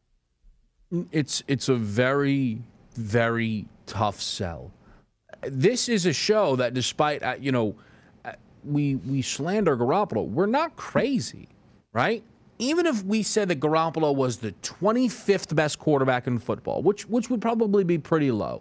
[1.12, 2.62] It's it's a very
[2.94, 4.72] very tough sell.
[5.42, 7.74] This is a show that, despite uh, you know,
[8.24, 8.32] uh,
[8.64, 11.48] we we slander Garoppolo, we're not crazy,
[11.92, 12.22] right?
[12.58, 17.30] Even if we said that Garoppolo was the 25th best quarterback in football, which which
[17.30, 18.60] would probably be pretty low,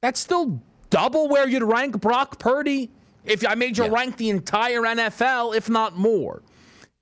[0.00, 2.90] that's still double where you'd rank Brock Purdy
[3.24, 3.90] if I made you Yeah.
[3.90, 6.42] rank the entire NFL, if not more.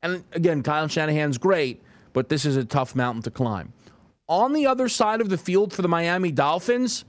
[0.03, 1.81] And again, Kyle Shanahan's great,
[2.12, 3.73] but this is a tough mountain to climb.
[4.29, 7.07] On the other side of the field for the Miami Dolphins,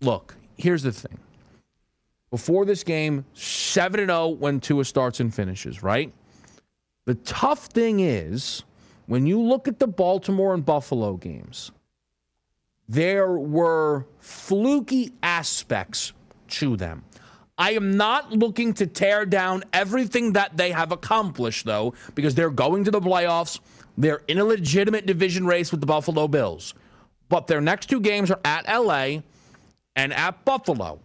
[0.00, 1.18] look, here's the thing.
[2.30, 6.12] Before this game, 7 0 when Tua starts and finishes, right?
[7.04, 8.64] The tough thing is
[9.06, 11.70] when you look at the Baltimore and Buffalo games,
[12.88, 16.12] there were fluky aspects
[16.48, 17.04] to them.
[17.58, 22.50] I am not looking to tear down everything that they have accomplished, though, because they're
[22.50, 23.60] going to the playoffs.
[23.96, 26.74] They're in a legitimate division race with the Buffalo Bills.
[27.28, 29.20] But their next two games are at LA
[29.96, 31.00] and at Buffalo.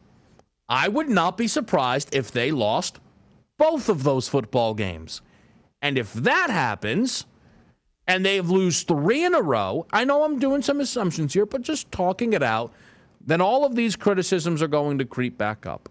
[0.69, 2.99] I would not be surprised if they lost
[3.57, 5.21] both of those football games.
[5.81, 7.25] And if that happens,
[8.07, 11.61] and they lose three in a row, I know I'm doing some assumptions here, but
[11.61, 12.73] just talking it out,
[13.25, 15.89] then all of these criticisms are going to creep back up.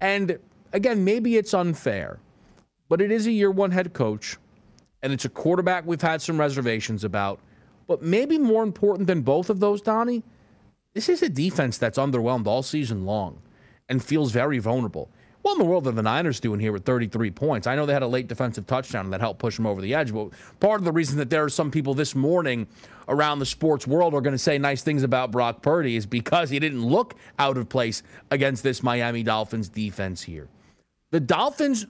[0.00, 0.38] And
[0.72, 2.18] again, maybe it's unfair,
[2.88, 4.36] but it is a year one head coach,
[5.02, 7.40] and it's a quarterback we've had some reservations about.
[7.86, 10.22] But maybe more important than both of those, Donnie,
[10.98, 13.40] this is a defense that's underwhelmed all season long
[13.88, 15.08] and feels very vulnerable.
[15.42, 17.68] What in the world are the Niners doing here with 33 points?
[17.68, 20.12] I know they had a late defensive touchdown that helped push them over the edge,
[20.12, 22.66] but part of the reason that there are some people this morning
[23.06, 26.50] around the sports world are going to say nice things about Brock Purdy is because
[26.50, 30.48] he didn't look out of place against this Miami Dolphins defense here.
[31.12, 31.86] The Dolphins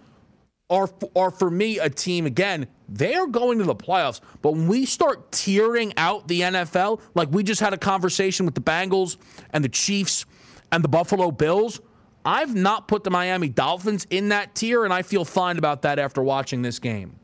[0.71, 2.67] are are for me a team again.
[2.89, 7.31] They are going to the playoffs, but when we start tearing out the NFL, like
[7.31, 9.17] we just had a conversation with the Bengals
[9.53, 10.25] and the Chiefs
[10.73, 11.81] and the Buffalo Bills,
[12.25, 15.99] I've not put the Miami Dolphins in that tier, and I feel fine about that
[15.99, 17.19] after watching this game.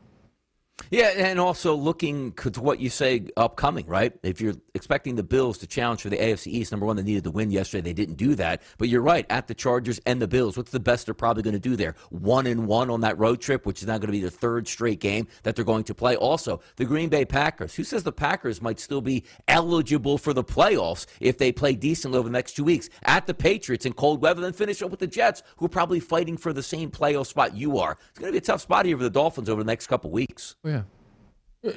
[0.91, 4.13] Yeah, and also looking to what you say upcoming, right?
[4.23, 7.23] If you're expecting the Bills to challenge for the AFC East, number one, they needed
[7.23, 7.81] to win yesterday.
[7.81, 8.61] They didn't do that.
[8.77, 11.53] But you're right, at the Chargers and the Bills, what's the best they're probably going
[11.53, 11.95] to do there?
[12.09, 14.67] One and one on that road trip, which is now going to be the third
[14.67, 16.15] straight game that they're going to play.
[16.15, 17.75] Also, the Green Bay Packers.
[17.75, 22.17] Who says the Packers might still be eligible for the playoffs if they play decently
[22.17, 22.89] over the next two weeks?
[23.03, 25.99] At the Patriots in cold weather, then finish up with the Jets, who are probably
[25.99, 27.97] fighting for the same playoff spot you are.
[28.09, 30.11] It's going to be a tough spot here for the Dolphins over the next couple
[30.11, 30.55] weeks.
[30.63, 30.81] Oh, yeah.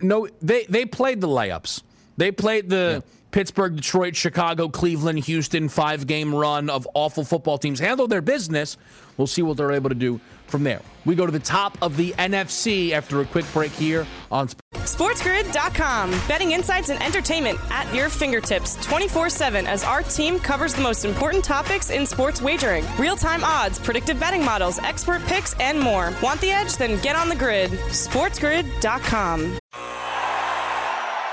[0.02, 1.82] No, they they played the layups.
[2.16, 3.12] They played the yeah.
[3.30, 7.78] Pittsburgh, Detroit, Chicago, Cleveland, Houston five game run of awful football teams.
[7.78, 8.76] Handle their business.
[9.16, 10.80] We'll see what they're able to do from there.
[11.04, 16.10] We go to the top of the NFC after a quick break here on SportsGrid.com.
[16.28, 21.04] Betting insights and entertainment at your fingertips 24 7 as our team covers the most
[21.04, 26.12] important topics in sports wagering real time odds, predictive betting models, expert picks, and more.
[26.22, 26.76] Want the edge?
[26.76, 27.70] Then get on the grid.
[27.70, 29.58] SportsGrid.com.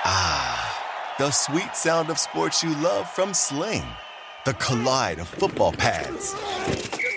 [0.07, 3.83] Ah, the sweet sound of sports you love from Sling.
[4.45, 6.35] The collide of football pads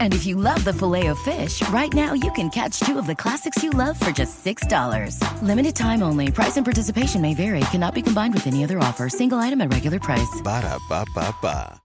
[0.00, 3.62] And if you love the Filet-O-Fish, right now you can catch two of the classics
[3.62, 5.42] you love for just $6.
[5.42, 6.32] Limited time only.
[6.32, 7.60] Price and participation may vary.
[7.70, 9.08] Cannot be combined with any other offer.
[9.08, 10.40] Single item at regular price.
[10.42, 11.80] Ba da ba ba ba.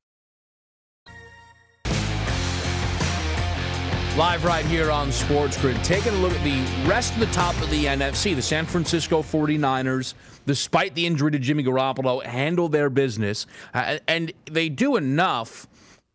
[4.15, 5.84] Live right here on Sports Grid.
[5.84, 8.36] Taking a look at the rest of the top of the NFC.
[8.36, 10.13] The San Francisco 49ers,
[10.45, 13.47] despite the injury to Jimmy Garoppolo, handle their business.
[13.73, 15.67] Uh, and they do enough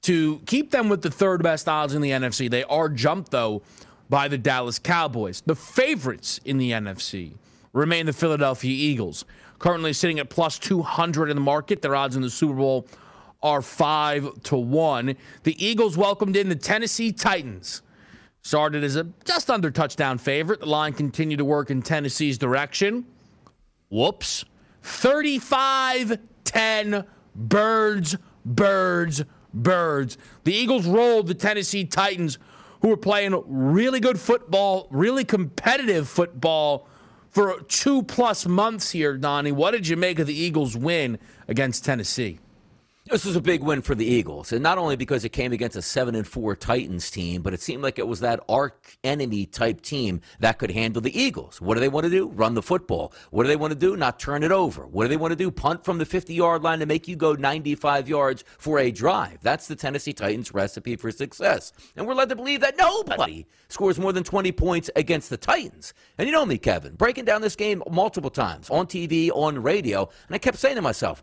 [0.03, 2.51] to keep them with the third best odds in the NFC.
[2.51, 3.63] They are jumped, though,
[4.09, 5.43] by the Dallas Cowboys.
[5.45, 7.35] The favorites in the NFC
[7.73, 9.25] remain the Philadelphia Eagles,
[9.59, 11.83] currently sitting at plus 200 in the market.
[11.83, 12.87] Their odds in the Super Bowl
[13.43, 15.17] are 5 to 1.
[15.43, 17.83] The Eagles welcomed in the Tennessee Titans.
[18.43, 20.61] Started as a just under touchdown favorite.
[20.61, 23.05] The line continued to work in Tennessee's direction.
[23.91, 24.45] Whoops.
[24.83, 30.19] 35 10 birds, birds, birds.
[30.45, 32.39] The Eagles rolled the Tennessee Titans,
[32.81, 36.89] who were playing really good football, really competitive football
[37.31, 39.53] for two plus months here, Donnie.
[39.53, 42.39] What did you make of the Eagles' win against Tennessee?
[43.11, 45.79] This was a big win for the Eagles, and not only because it came against
[45.79, 49.47] a seven and four Titans team, but it seemed like it was that arch enemy
[49.47, 51.59] type team that could handle the Eagles.
[51.59, 52.29] What do they want to do?
[52.29, 53.15] Run the football.
[53.31, 53.97] What do they want to do?
[53.97, 54.87] Not turn it over.
[54.87, 55.51] What do they want to do?
[55.51, 59.39] Punt from the 50 yard line to make you go 95 yards for a drive.
[59.41, 61.73] That's the Tennessee Titans recipe for success.
[61.97, 65.95] And we're led to believe that nobody scores more than 20 points against the Titans.
[66.19, 70.11] And you know me, Kevin, breaking down this game multiple times on TV, on radio,
[70.27, 71.23] and I kept saying to myself,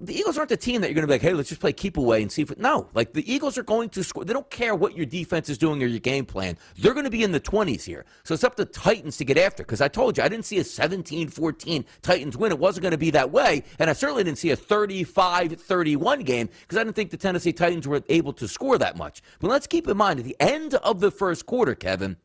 [0.00, 1.72] the Eagles aren't the team that you're going to be like, hey, let's just play
[1.72, 2.56] keep away and see if.
[2.56, 4.24] No, like the Eagles are going to score.
[4.24, 6.56] They don't care what your defense is doing or your game plan.
[6.78, 8.04] They're going to be in the 20s here.
[8.22, 10.58] So it's up to Titans to get after because I told you, I didn't see
[10.58, 12.52] a 17 14 Titans win.
[12.52, 13.64] It wasn't going to be that way.
[13.78, 17.52] And I certainly didn't see a 35 31 game because I didn't think the Tennessee
[17.52, 19.22] Titans were able to score that much.
[19.40, 22.18] But let's keep in mind at the end of the first quarter, Kevin,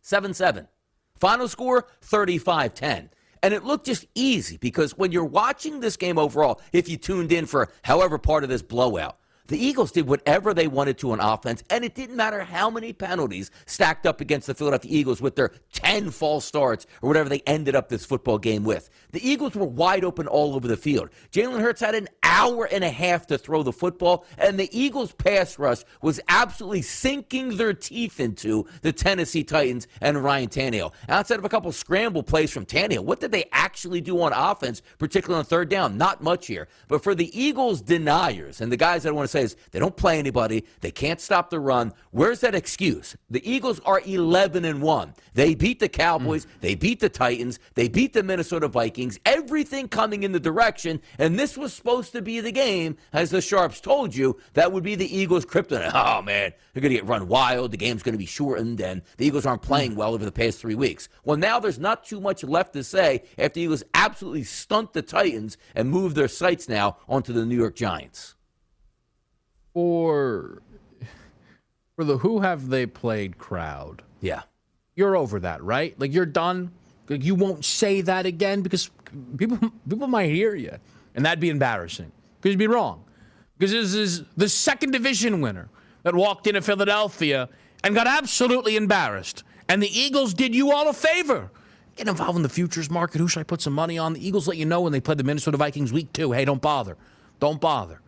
[0.00, 0.66] 7 7.
[1.14, 3.10] Final score 35 10.
[3.42, 7.32] And it looked just easy because when you're watching this game overall, if you tuned
[7.32, 9.18] in for however part of this blowout,
[9.48, 12.92] the Eagles did whatever they wanted to on offense, and it didn't matter how many
[12.92, 17.40] penalties stacked up against the Philadelphia Eagles with their 10 false starts or whatever they
[17.40, 18.88] ended up this football game with.
[19.10, 21.10] The Eagles were wide open all over the field.
[21.32, 25.12] Jalen Hurts had an hour and a half to throw the football, and the Eagles'
[25.12, 30.92] pass rush was absolutely sinking their teeth into the Tennessee Titans and Ryan Tannehill.
[31.08, 34.82] Outside of a couple scramble plays from Tannehill, what did they actually do on offense,
[34.98, 35.98] particularly on third down?
[35.98, 36.68] Not much here.
[36.88, 39.96] But for the Eagles deniers and the guys that want to say is they don't
[39.96, 43.16] play anybody, they can't stop the run, where's that excuse?
[43.30, 45.14] The Eagles are 11 and 1.
[45.34, 46.48] They beat the Cowboys, mm.
[46.60, 51.38] they beat the Titans, they beat the Minnesota Vikings, everything coming in the direction, and
[51.38, 54.94] this was supposed to be the game, as the Sharps told you, that would be
[54.94, 55.92] the Eagles' kryptonite.
[56.12, 57.70] Oh, man, they're going to get run wild.
[57.70, 60.58] The game's going to be shortened, and the Eagles aren't playing well over the past
[60.58, 61.08] three weeks.
[61.24, 65.02] Well, now there's not too much left to say after the Eagles absolutely stunt the
[65.02, 68.34] Titans and move their sights now onto the New York Giants.
[69.74, 70.62] For
[71.96, 74.02] for the who have they played crowd.
[74.20, 74.42] Yeah.
[74.94, 75.98] You're over that, right?
[75.98, 76.72] Like you're done.
[77.08, 78.90] Like you won't say that again because
[79.36, 79.58] people
[79.88, 80.76] people might hear you,
[81.14, 82.12] and that'd be embarrassing.
[82.40, 83.04] Because you'd be wrong.
[83.56, 85.68] Because this is the second division winner
[86.02, 87.48] that walked into Philadelphia
[87.84, 89.44] and got absolutely embarrassed.
[89.68, 91.50] And the Eagles did you all a favor.
[91.96, 93.18] Get involved in the futures market.
[93.18, 94.14] Who should I put some money on?
[94.14, 96.32] The Eagles let you know when they played the Minnesota Vikings week two.
[96.32, 96.96] Hey, don't bother.
[97.38, 98.01] Don't bother.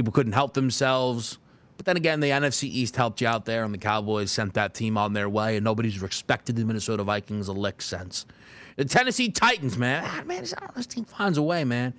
[0.00, 1.38] People couldn't help themselves.
[1.76, 4.74] But then again, the NFC East helped you out there, and the Cowboys sent that
[4.74, 8.26] team on their way, and nobody's respected the Minnesota Vikings a lick since.
[8.76, 10.44] The Tennessee Titans, man, ah, man,
[10.74, 11.94] this team finds a way, man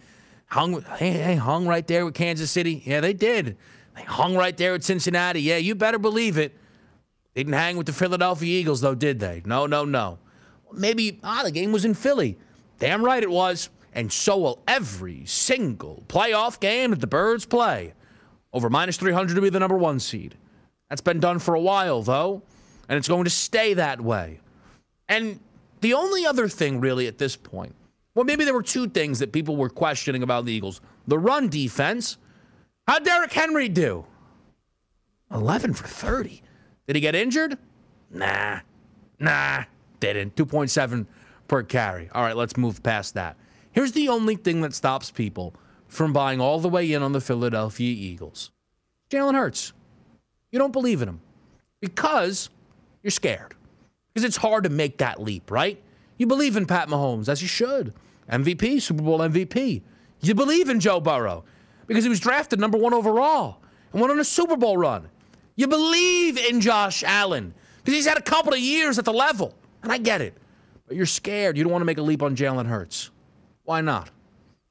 [0.51, 2.83] hung, hey, hey, hung right there with Kansas City.
[2.85, 3.57] Yeah, they did.
[3.95, 5.41] They hung right there with Cincinnati.
[5.41, 6.57] Yeah, you better believe it.
[7.33, 9.41] They didn't hang with the Philadelphia Eagles, though, did they?
[9.45, 10.19] No, no, no.
[10.73, 12.37] Maybe, ah, the game was in Philly.
[12.79, 13.69] Damn right it was.
[13.93, 17.93] And so will every single playoff game that the Birds play.
[18.53, 20.35] Over minus 300 to be the number one seed.
[20.89, 22.41] That's been done for a while, though,
[22.89, 24.41] and it's going to stay that way.
[25.07, 25.39] And
[25.79, 27.75] the only other thing, really, at this point,
[28.13, 30.81] well, maybe there were two things that people were questioning about the Eagles.
[31.07, 32.17] The run defense.
[32.87, 34.05] How'd Derrick Henry do?
[35.31, 36.41] 11 for 30.
[36.87, 37.57] Did he get injured?
[38.09, 38.59] Nah.
[39.17, 39.63] Nah.
[40.01, 40.35] Didn't.
[40.35, 41.05] 2.7
[41.47, 42.09] per carry.
[42.13, 43.37] All right, let's move past that.
[43.71, 45.55] Here's the only thing that stops people
[45.87, 48.51] from buying all the way in on the Philadelphia Eagles
[49.09, 49.73] Jalen Hurts.
[50.51, 51.21] You don't believe in him
[51.79, 52.49] because
[53.03, 53.55] you're scared.
[54.13, 55.81] Because it's hard to make that leap, right?
[56.17, 57.93] You believe in Pat Mahomes, as you should.
[58.29, 59.81] MVP, Super Bowl MVP.
[60.21, 61.43] You believe in Joe Burrow
[61.87, 63.61] because he was drafted number one overall
[63.91, 65.09] and went on a Super Bowl run.
[65.55, 69.53] You believe in Josh Allen because he's had a couple of years at the level.
[69.81, 70.37] And I get it.
[70.87, 71.57] But you're scared.
[71.57, 73.09] You don't want to make a leap on Jalen Hurts.
[73.71, 74.09] Why not?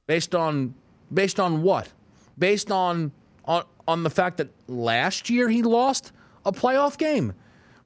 [0.07, 0.74] Based on
[1.11, 1.88] based on what?
[2.36, 3.12] Based on
[3.46, 6.12] on on the fact that last year he lost
[6.44, 7.32] a playoff game.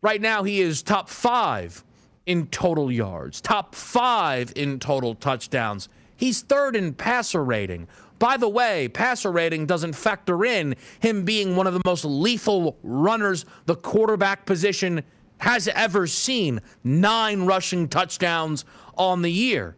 [0.02, 1.84] Right now he is top 5
[2.26, 5.88] in total yards, top five in total touchdowns.
[6.16, 7.86] He's third in passer rating.
[8.18, 12.76] By the way, passer rating doesn't factor in him being one of the most lethal
[12.82, 15.04] runners the quarterback position
[15.38, 16.60] has ever seen.
[16.82, 18.64] Nine rushing touchdowns
[18.96, 19.76] on the year,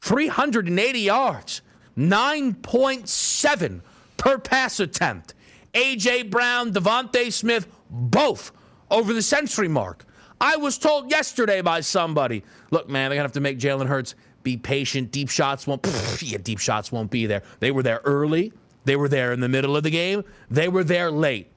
[0.00, 1.62] 380 yards,
[1.96, 3.80] 9.7
[4.16, 5.34] per pass attempt.
[5.74, 6.24] A.J.
[6.24, 8.52] Brown, DeVonta Smith, both
[8.90, 10.04] over the century mark.
[10.40, 14.14] I was told yesterday by somebody, look, man, they're gonna have to make Jalen Hurts
[14.42, 15.10] be patient.
[15.10, 15.82] Deep shots won't.
[15.82, 17.42] Pff, yeah, deep shots won't be there.
[17.60, 18.52] They were there early.
[18.84, 20.24] They were there in the middle of the game.
[20.50, 21.52] They were there late.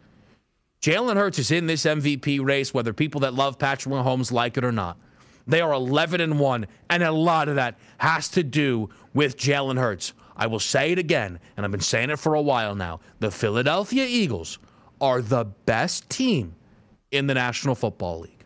[0.81, 4.65] Jalen Hurts is in this MVP race, whether people that love Patrick Mahomes like it
[4.65, 4.97] or not.
[5.47, 9.79] They are 11 and 1, and a lot of that has to do with Jalen
[9.79, 10.13] Hurts.
[10.35, 12.99] I will say it again, and I've been saying it for a while now.
[13.19, 14.59] The Philadelphia Eagles
[14.99, 16.55] are the best team
[17.11, 18.40] in the National Football League.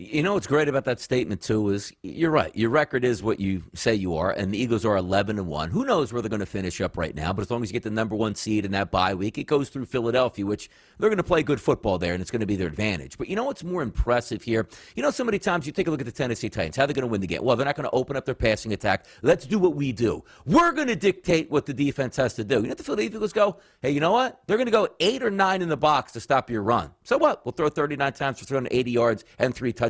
[0.00, 2.54] You know what's great about that statement too is you're right.
[2.54, 5.70] Your record is what you say you are, and the Eagles are 11 and one.
[5.72, 7.32] Who knows where they're going to finish up right now?
[7.32, 9.48] But as long as you get the number one seed in that bye week, it
[9.48, 12.46] goes through Philadelphia, which they're going to play good football there, and it's going to
[12.46, 13.18] be their advantage.
[13.18, 14.68] But you know what's more impressive here?
[14.94, 16.76] You know, so many times you take a look at the Tennessee Titans.
[16.76, 17.42] How are they going to win the game?
[17.42, 19.04] Well, they're not going to open up their passing attack.
[19.22, 20.22] Let's do what we do.
[20.46, 22.62] We're going to dictate what the defense has to do.
[22.62, 24.42] You know, the Philadelphia Eagles go, hey, you know what?
[24.46, 26.92] They're going to go eight or nine in the box to stop your run.
[27.02, 27.44] So what?
[27.44, 29.87] We'll throw 39 times for 380 yards and three touchdowns.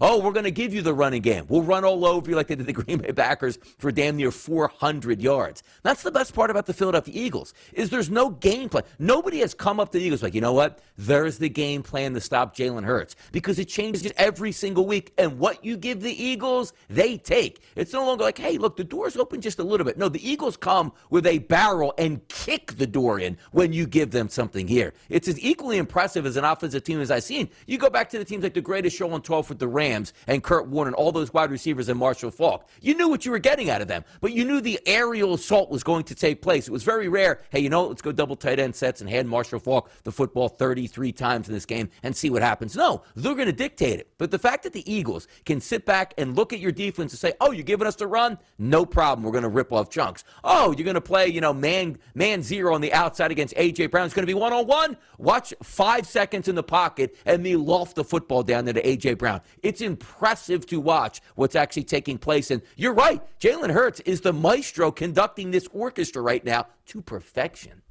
[0.00, 1.46] Oh, we're going to give you the running game.
[1.48, 4.30] We'll run all over you like they did the Green Bay Packers for damn near
[4.30, 5.62] 400 yards.
[5.82, 8.84] That's the best part about the Philadelphia Eagles is there's no game plan.
[8.98, 10.80] Nobody has come up to the Eagles like, you know what?
[10.96, 15.12] There's the game plan to stop Jalen Hurts because it changes every single week.
[15.18, 17.62] And what you give the Eagles, they take.
[17.76, 19.98] It's no longer like, hey, look, the door's open just a little bit.
[19.98, 24.10] No, the Eagles come with a barrel and kick the door in when you give
[24.10, 24.92] them something here.
[25.08, 27.48] It's as equally impressive as an offensive team as I've seen.
[27.66, 30.14] You go back to the teams like the greatest show on 12 with the Rams
[30.26, 32.66] and Kurt Warner and all those wide receivers and Marshall Faulk.
[32.80, 35.70] You knew what you were getting out of them, but you knew the aerial assault
[35.70, 36.66] was going to take place.
[36.66, 37.42] It was very rare.
[37.50, 40.48] Hey, you know, let's go double tight end sets and hand Marshall Faulk the football
[40.48, 42.74] 33 times in this game and see what happens.
[42.74, 44.10] No, they're going to dictate it.
[44.16, 47.20] But the fact that the Eagles can sit back and look at your defense and
[47.20, 48.38] say, "Oh, you're giving us the run?
[48.58, 49.24] No problem.
[49.24, 52.42] We're going to rip off chunks." Oh, you're going to play, you know, man man
[52.42, 54.06] zero on the outside against AJ Brown.
[54.06, 54.96] It's going to be one on one.
[55.18, 59.17] Watch five seconds in the pocket and me loft the football down there to AJ
[59.18, 59.40] Brown.
[59.62, 62.50] It's impressive to watch what's actually taking place.
[62.50, 67.82] And you're right, Jalen Hurts is the maestro conducting this orchestra right now to perfection.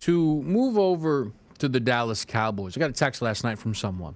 [0.00, 4.14] To move over to the Dallas Cowboys, I got a text last night from someone.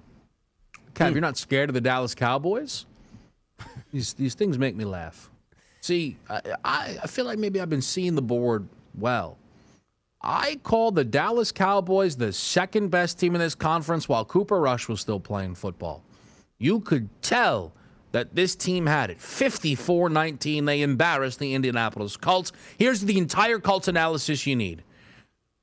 [0.95, 2.87] Kev, you're not scared of the Dallas Cowboys?
[3.93, 5.31] these these things make me laugh.
[5.81, 9.39] See, I, I feel like maybe I've been seeing the board well.
[10.29, 14.89] I called the Dallas Cowboys the second best team in this conference while Cooper Rush
[14.89, 16.03] was still playing football.
[16.59, 17.73] You could tell
[18.11, 19.21] that this team had it.
[19.21, 22.51] 54 19, they embarrassed the Indianapolis Colts.
[22.77, 24.83] Here's the entire Colts analysis you need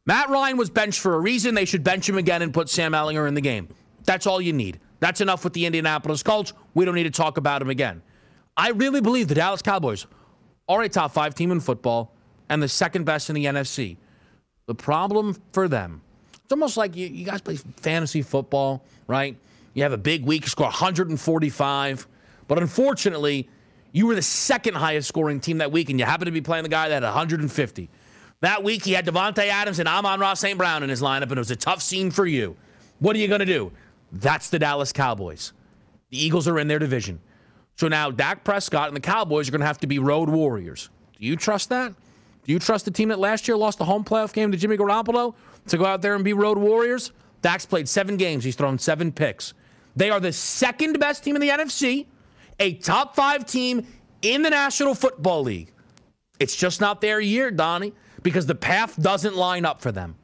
[0.05, 1.55] Matt Ryan was benched for a reason.
[1.55, 3.67] They should bench him again and put Sam Ehlinger in the game.
[4.05, 4.79] That's all you need.
[5.01, 6.53] That's enough with the Indianapolis Colts.
[6.73, 8.01] We don't need to talk about him again.
[8.55, 10.07] I really believe the Dallas Cowboys
[10.69, 12.15] are a top five team in football
[12.47, 13.97] and the second best in the NFC.
[14.65, 16.01] The problem for them,
[16.43, 19.35] it's almost like you, you guys play fantasy football, right?
[19.73, 22.07] You have a big week, score 145,
[22.47, 23.49] but unfortunately,
[23.91, 26.63] you were the second highest scoring team that week, and you happen to be playing
[26.63, 27.89] the guy that had 150.
[28.41, 30.57] That week, he had Davante Adams and Amon-Ra St.
[30.57, 32.55] Brown in his lineup, and it was a tough scene for you.
[32.99, 33.71] What are you going to do?
[34.11, 35.53] That's the Dallas Cowboys.
[36.09, 37.19] The Eagles are in their division.
[37.75, 40.89] So now Dak Prescott and the Cowboys are going to have to be road warriors.
[41.19, 41.93] Do you trust that?
[42.45, 44.77] Do you trust the team that last year lost the home playoff game to Jimmy
[44.77, 45.35] Garoppolo
[45.67, 47.11] to go out there and be road warriors?
[47.41, 48.43] Dak's played seven games.
[48.43, 49.53] He's thrown seven picks.
[49.95, 52.07] They are the second best team in the NFC,
[52.59, 53.85] a top five team
[54.21, 55.71] in the National Football League.
[56.39, 60.15] It's just not their year, Donnie, because the path doesn't line up for them.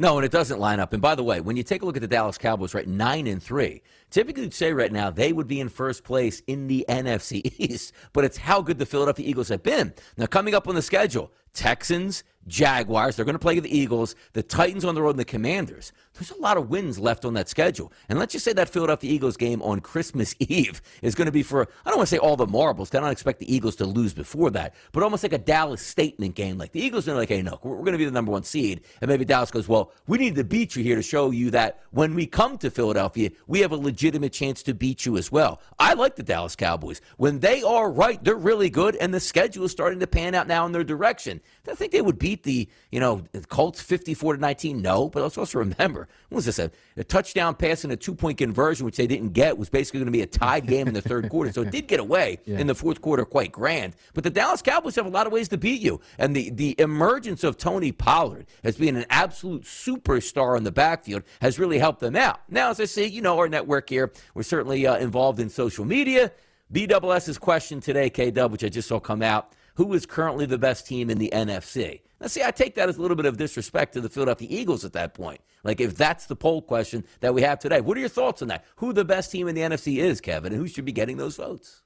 [0.00, 0.92] No, and it doesn't line up.
[0.92, 3.26] And by the way, when you take a look at the Dallas Cowboys, right, nine
[3.26, 6.86] and three, typically you'd say right now they would be in first place in the
[6.88, 7.92] NFC East.
[8.12, 9.92] But it's how good the Philadelphia Eagles have been.
[10.16, 13.16] Now, coming up on the schedule, Texans, Jaguars.
[13.16, 15.92] They're going to play the Eagles, the Titans on the road, and the Commanders.
[16.18, 17.92] There's a lot of wins left on that schedule.
[18.08, 21.42] And let's just say that Philadelphia Eagles game on Christmas Eve is going to be
[21.42, 22.94] for, I don't want to say all the marbles.
[22.94, 26.34] I don't expect the Eagles to lose before that, but almost like a Dallas statement
[26.34, 26.58] game.
[26.58, 28.82] Like the Eagles are like, hey, no, we're, going to be the number one seed.
[29.00, 31.80] And maybe Dallas goes, well, we need to beat you here to show you that
[31.90, 35.60] when we come to Philadelphia, we have a legitimate chance to beat you as well.
[35.78, 37.00] I like the Dallas Cowboys.
[37.16, 40.48] When they are right, they're really good, and the schedule is starting to pan out
[40.48, 41.40] now in their direction.
[41.68, 44.80] I think they would beat the, you know, Colts 54 to 19.
[44.80, 46.58] No, but let's also remember, what was this?
[46.58, 50.00] A, a touchdown pass and a two point conversion, which they didn't get, was basically
[50.00, 51.52] going to be a tied game in the third quarter.
[51.52, 52.58] So it did get away yeah.
[52.58, 53.96] in the fourth quarter quite grand.
[54.14, 56.00] But the Dallas Cowboys have a lot of ways to beat you.
[56.18, 61.22] And the, the emergence of Tony Pollard as being an absolute superstar in the backfield
[61.40, 62.40] has really helped them out.
[62.48, 65.84] Now, as I see, you know, our network here, we're certainly uh, involved in social
[65.84, 66.32] media.
[66.72, 70.88] BWS's question today, KW, which I just saw come out who is currently the best
[70.88, 72.00] team in the NFC.
[72.20, 74.84] Now, see, I take that as a little bit of disrespect to the Philadelphia Eagles
[74.84, 75.40] at that point.
[75.62, 78.48] Like, if that's the poll question that we have today, what are your thoughts on
[78.48, 78.64] that?
[78.76, 81.36] Who the best team in the NFC is, Kevin, and who should be getting those
[81.36, 81.82] votes?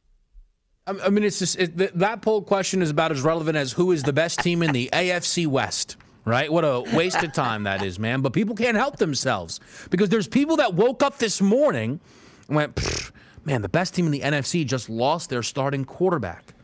[0.87, 4.05] I mean, it's just it, that poll question is about as relevant as who is
[4.05, 6.53] the best team in the AFC West right?
[6.53, 8.21] What a waste of time that is, man.
[8.21, 9.59] But people can't help themselves
[9.91, 11.99] because there's people that woke up this morning
[12.47, 13.13] and went,
[13.45, 16.55] man, the best team in the NFC just lost their starting quarterback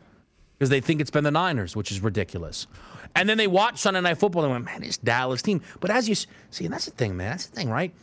[0.59, 2.67] because they think it's been the Niners, which is ridiculous.
[3.15, 5.61] And then they watch Sunday Night Football and went, man, this Dallas team.
[5.79, 7.31] But as you see, and that's the thing, man.
[7.31, 7.93] That's the thing, right?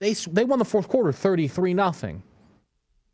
[0.00, 2.24] They they won the fourth quarter 33 nothing.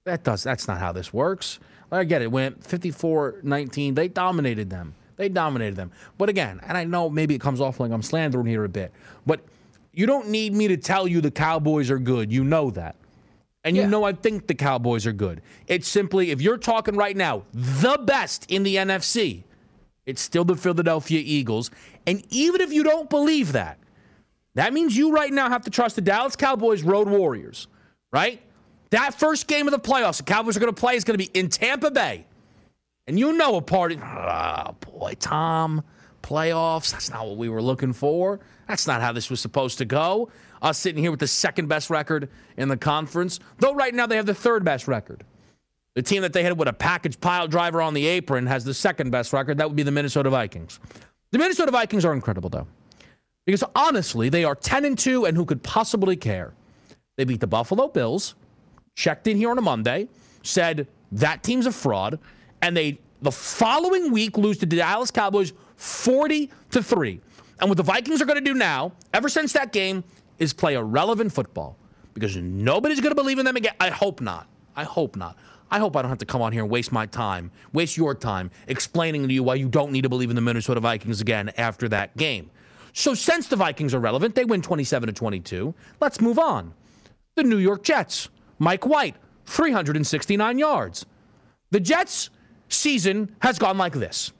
[0.05, 1.61] That does that's not how this works.
[1.93, 2.30] I get it.
[2.30, 3.95] Went 54-19.
[3.95, 4.95] They dominated them.
[5.16, 5.91] They dominated them.
[6.16, 8.93] But again, and I know maybe it comes off like I'm slandering here a bit,
[9.26, 9.41] but
[9.93, 12.32] you don't need me to tell you the Cowboys are good.
[12.32, 12.97] You know that.
[13.68, 13.88] And you Yeah.
[13.88, 15.42] know I think the Cowboys are good.
[15.66, 19.44] It's simply if you're talking right now, the best in the NFC,
[20.06, 21.70] it's still the Philadelphia Eagles.
[22.06, 23.78] And even if you don't believe that,
[24.54, 27.66] that means you right now have to trust the Dallas Cowboys Road Warriors,
[28.10, 28.40] right?
[28.88, 31.24] That first game of the playoffs, the Cowboys are going to play is going to
[31.24, 32.24] be in Tampa Bay.
[33.06, 33.98] And you know a party.
[34.02, 35.84] Oh, boy, Tom,
[36.22, 36.90] playoffs.
[36.90, 38.40] That's not what we were looking for.
[38.66, 40.30] That's not how this was supposed to go.
[40.62, 44.16] Us sitting here with the second best record in the conference, though right now they
[44.16, 45.24] have the third best record.
[45.94, 48.74] The team that they had with a package pile driver on the apron has the
[48.74, 49.59] second best record.
[49.59, 50.80] That would be the Minnesota Vikings.
[51.30, 52.66] The Minnesota Vikings are incredible, though,
[53.44, 56.54] because honestly, they are 10 and 2, and who could possibly care?
[57.16, 58.34] They beat the Buffalo Bills,
[58.94, 60.09] checked in here on a Monday,
[60.42, 62.18] said that team's a fraud,
[62.62, 67.20] and they the following week lose to the Dallas Cowboys 40 to 3.
[67.61, 70.04] And what the Vikings are going to do now, ever since that game,
[70.39, 71.76] is play irrelevant football
[72.14, 73.74] because nobody's going to believe in them again.
[73.80, 74.49] I hope not.
[74.76, 75.36] I hope not.
[75.70, 78.14] I hope I don't have to come on here and waste my time, waste your
[78.14, 81.51] time explaining to you why you don't need to believe in the Minnesota Vikings again
[81.59, 82.51] after that game.
[82.95, 85.74] So since the Vikings are relevant, they win 27 to 22.
[86.01, 86.72] Let's move on.
[87.34, 89.16] The New York Jets, Mike White,
[89.47, 91.07] 369 yards.
[91.70, 92.30] The Jets'
[92.68, 94.32] season has gone like this.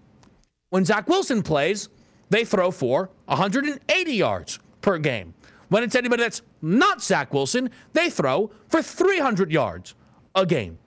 [0.71, 1.89] When Zach Wilson plays,
[2.31, 5.35] they throw for 180 yards per game.
[5.69, 9.95] When it's anybody that's not Zach Wilson, they throw for 300 yards
[10.35, 10.79] a game.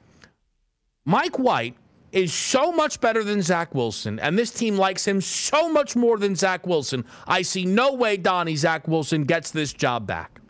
[1.05, 1.75] Mike White
[2.11, 6.17] is so much better than Zach Wilson, and this team likes him so much more
[6.17, 7.05] than Zach Wilson.
[7.27, 10.41] I see no way Donnie Zach Wilson gets this job back.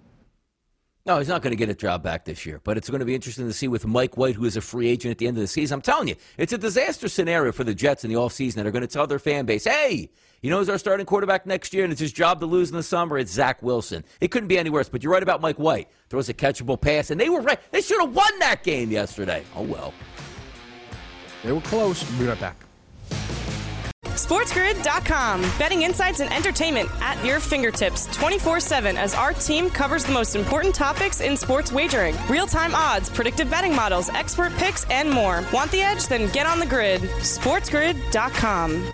[1.05, 3.05] No, he's not going to get a job back this year, but it's going to
[3.05, 5.35] be interesting to see with Mike White, who is a free agent at the end
[5.37, 5.75] of the season.
[5.75, 8.71] I'm telling you, it's a disaster scenario for the Jets in the offseason that are
[8.71, 10.11] going to tell their fan base, hey,
[10.41, 12.75] you know who's our starting quarterback next year and it's his job to lose in
[12.75, 13.17] the summer?
[13.17, 14.03] It's Zach Wilson.
[14.19, 15.89] It couldn't be any worse, but you're right about Mike White.
[16.09, 17.59] Throws a catchable pass, and they were right.
[17.71, 19.43] They should have won that game yesterday.
[19.55, 19.93] Oh, well.
[21.43, 22.07] They were close.
[22.11, 22.57] We'll be right back.
[24.03, 25.41] SportsGrid.com.
[25.57, 30.35] Betting insights and entertainment at your fingertips 24 7 as our team covers the most
[30.35, 35.43] important topics in sports wagering real time odds, predictive betting models, expert picks, and more.
[35.51, 36.07] Want the edge?
[36.07, 37.01] Then get on the grid.
[37.01, 38.93] SportsGrid.com.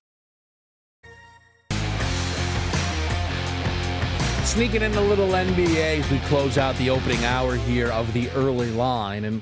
[4.51, 8.29] Sneaking in a little NBA as we close out the opening hour here of the
[8.31, 9.23] early line.
[9.23, 9.41] And,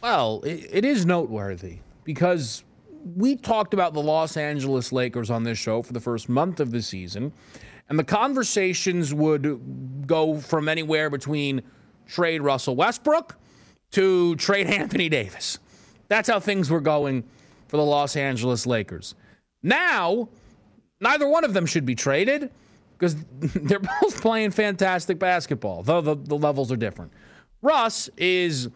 [0.00, 2.62] well, it, it is noteworthy because
[3.16, 6.70] we talked about the Los Angeles Lakers on this show for the first month of
[6.70, 7.32] the season.
[7.88, 11.60] And the conversations would go from anywhere between
[12.06, 13.34] trade Russell Westbrook
[13.90, 15.58] to trade Anthony Davis.
[16.06, 17.24] That's how things were going
[17.66, 19.16] for the Los Angeles Lakers.
[19.64, 20.28] Now,
[21.00, 22.52] neither one of them should be traded
[22.98, 27.12] because they're both playing fantastic basketball, though the, the levels are different.
[27.62, 28.68] Russ is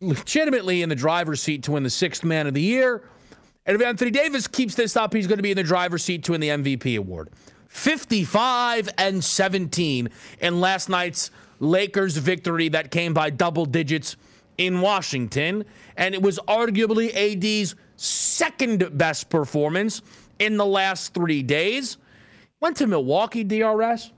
[0.00, 3.02] legitimately in the driver's seat to win the sixth man of the year.
[3.64, 6.24] And if Anthony Davis keeps this up, he's going to be in the driver's seat
[6.24, 7.30] to win the MVP award.
[7.68, 10.08] 55 and 17
[10.40, 14.16] in last night's Lakers victory that came by double digits
[14.56, 15.64] in Washington.
[15.96, 20.02] And it was arguably AD's second best performance
[20.38, 21.98] in the last three days.
[22.66, 24.10] Went to Milwaukee, DRS.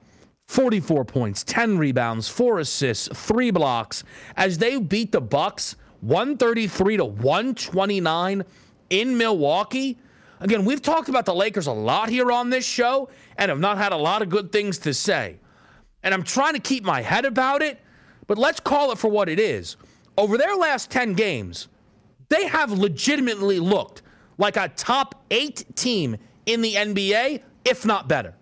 [0.47, 4.05] 44 points, 10 rebounds, 4 assists, 3 blocks
[4.39, 8.45] as they beat the Bucks 133 to 129
[8.89, 9.99] in Milwaukee.
[10.41, 13.77] Again, we've talked about the Lakers a lot here on this show and have not
[13.77, 15.37] had a lot of good things to say.
[16.03, 17.79] And I'm trying to keep my head about it,
[18.27, 19.77] but let's call it for what it is.
[20.17, 21.69] Over their last 10 games,
[22.31, 24.01] they have legitimately looked
[24.39, 28.37] like a top 8 team in the NBA, if not better.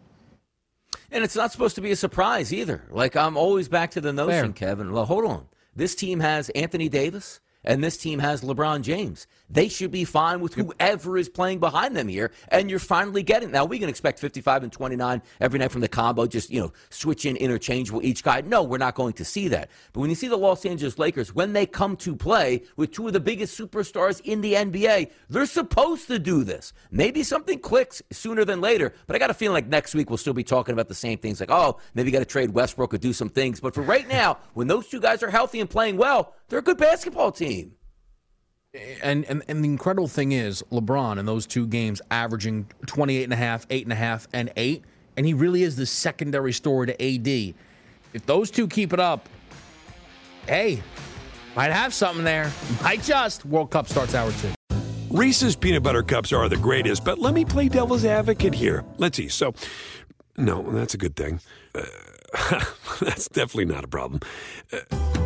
[1.16, 2.82] And it's not supposed to be a surprise either.
[2.90, 4.68] Like I'm always back to the notion, Fair.
[4.68, 4.92] Kevin.
[4.92, 5.46] Well, hold on.
[5.74, 9.26] This team has Anthony Davis and this team has LeBron James.
[9.50, 13.50] They should be fine with whoever is playing behind them here, and you're finally getting.
[13.50, 16.72] Now we can expect 55 and 29 every night from the combo, just you know,
[16.90, 18.40] switch in interchangeable each guy.
[18.40, 19.70] No, we're not going to see that.
[19.92, 23.06] But when you see the Los Angeles Lakers, when they come to play with two
[23.06, 26.72] of the biggest superstars in the NBA, they're supposed to do this.
[26.90, 30.16] Maybe something clicks sooner than later, but I got a feeling like next week we'll
[30.16, 32.98] still be talking about the same things, like oh, maybe got to trade Westbrook or
[32.98, 33.60] do some things.
[33.60, 36.62] But for right now, when those two guys are healthy and playing well, they're a
[36.62, 37.55] good basketball team.
[39.02, 43.32] And, and and the incredible thing is LeBron in those two games averaging 28 and
[43.32, 44.84] a half, 8 and a half and 8
[45.16, 47.54] and he really is the secondary story to AD.
[48.12, 49.28] If those two keep it up,
[50.46, 50.82] hey,
[51.54, 52.52] might have something there.
[52.82, 53.44] Might just.
[53.44, 54.52] World Cup starts hour 2.
[55.10, 58.84] Reese's peanut butter cups are the greatest, but let me play devil's advocate here.
[58.98, 59.28] Let's see.
[59.28, 59.54] So,
[60.36, 61.40] no, that's a good thing.
[61.74, 62.64] Uh,
[63.00, 64.20] that's definitely not a problem.
[64.72, 65.25] Uh,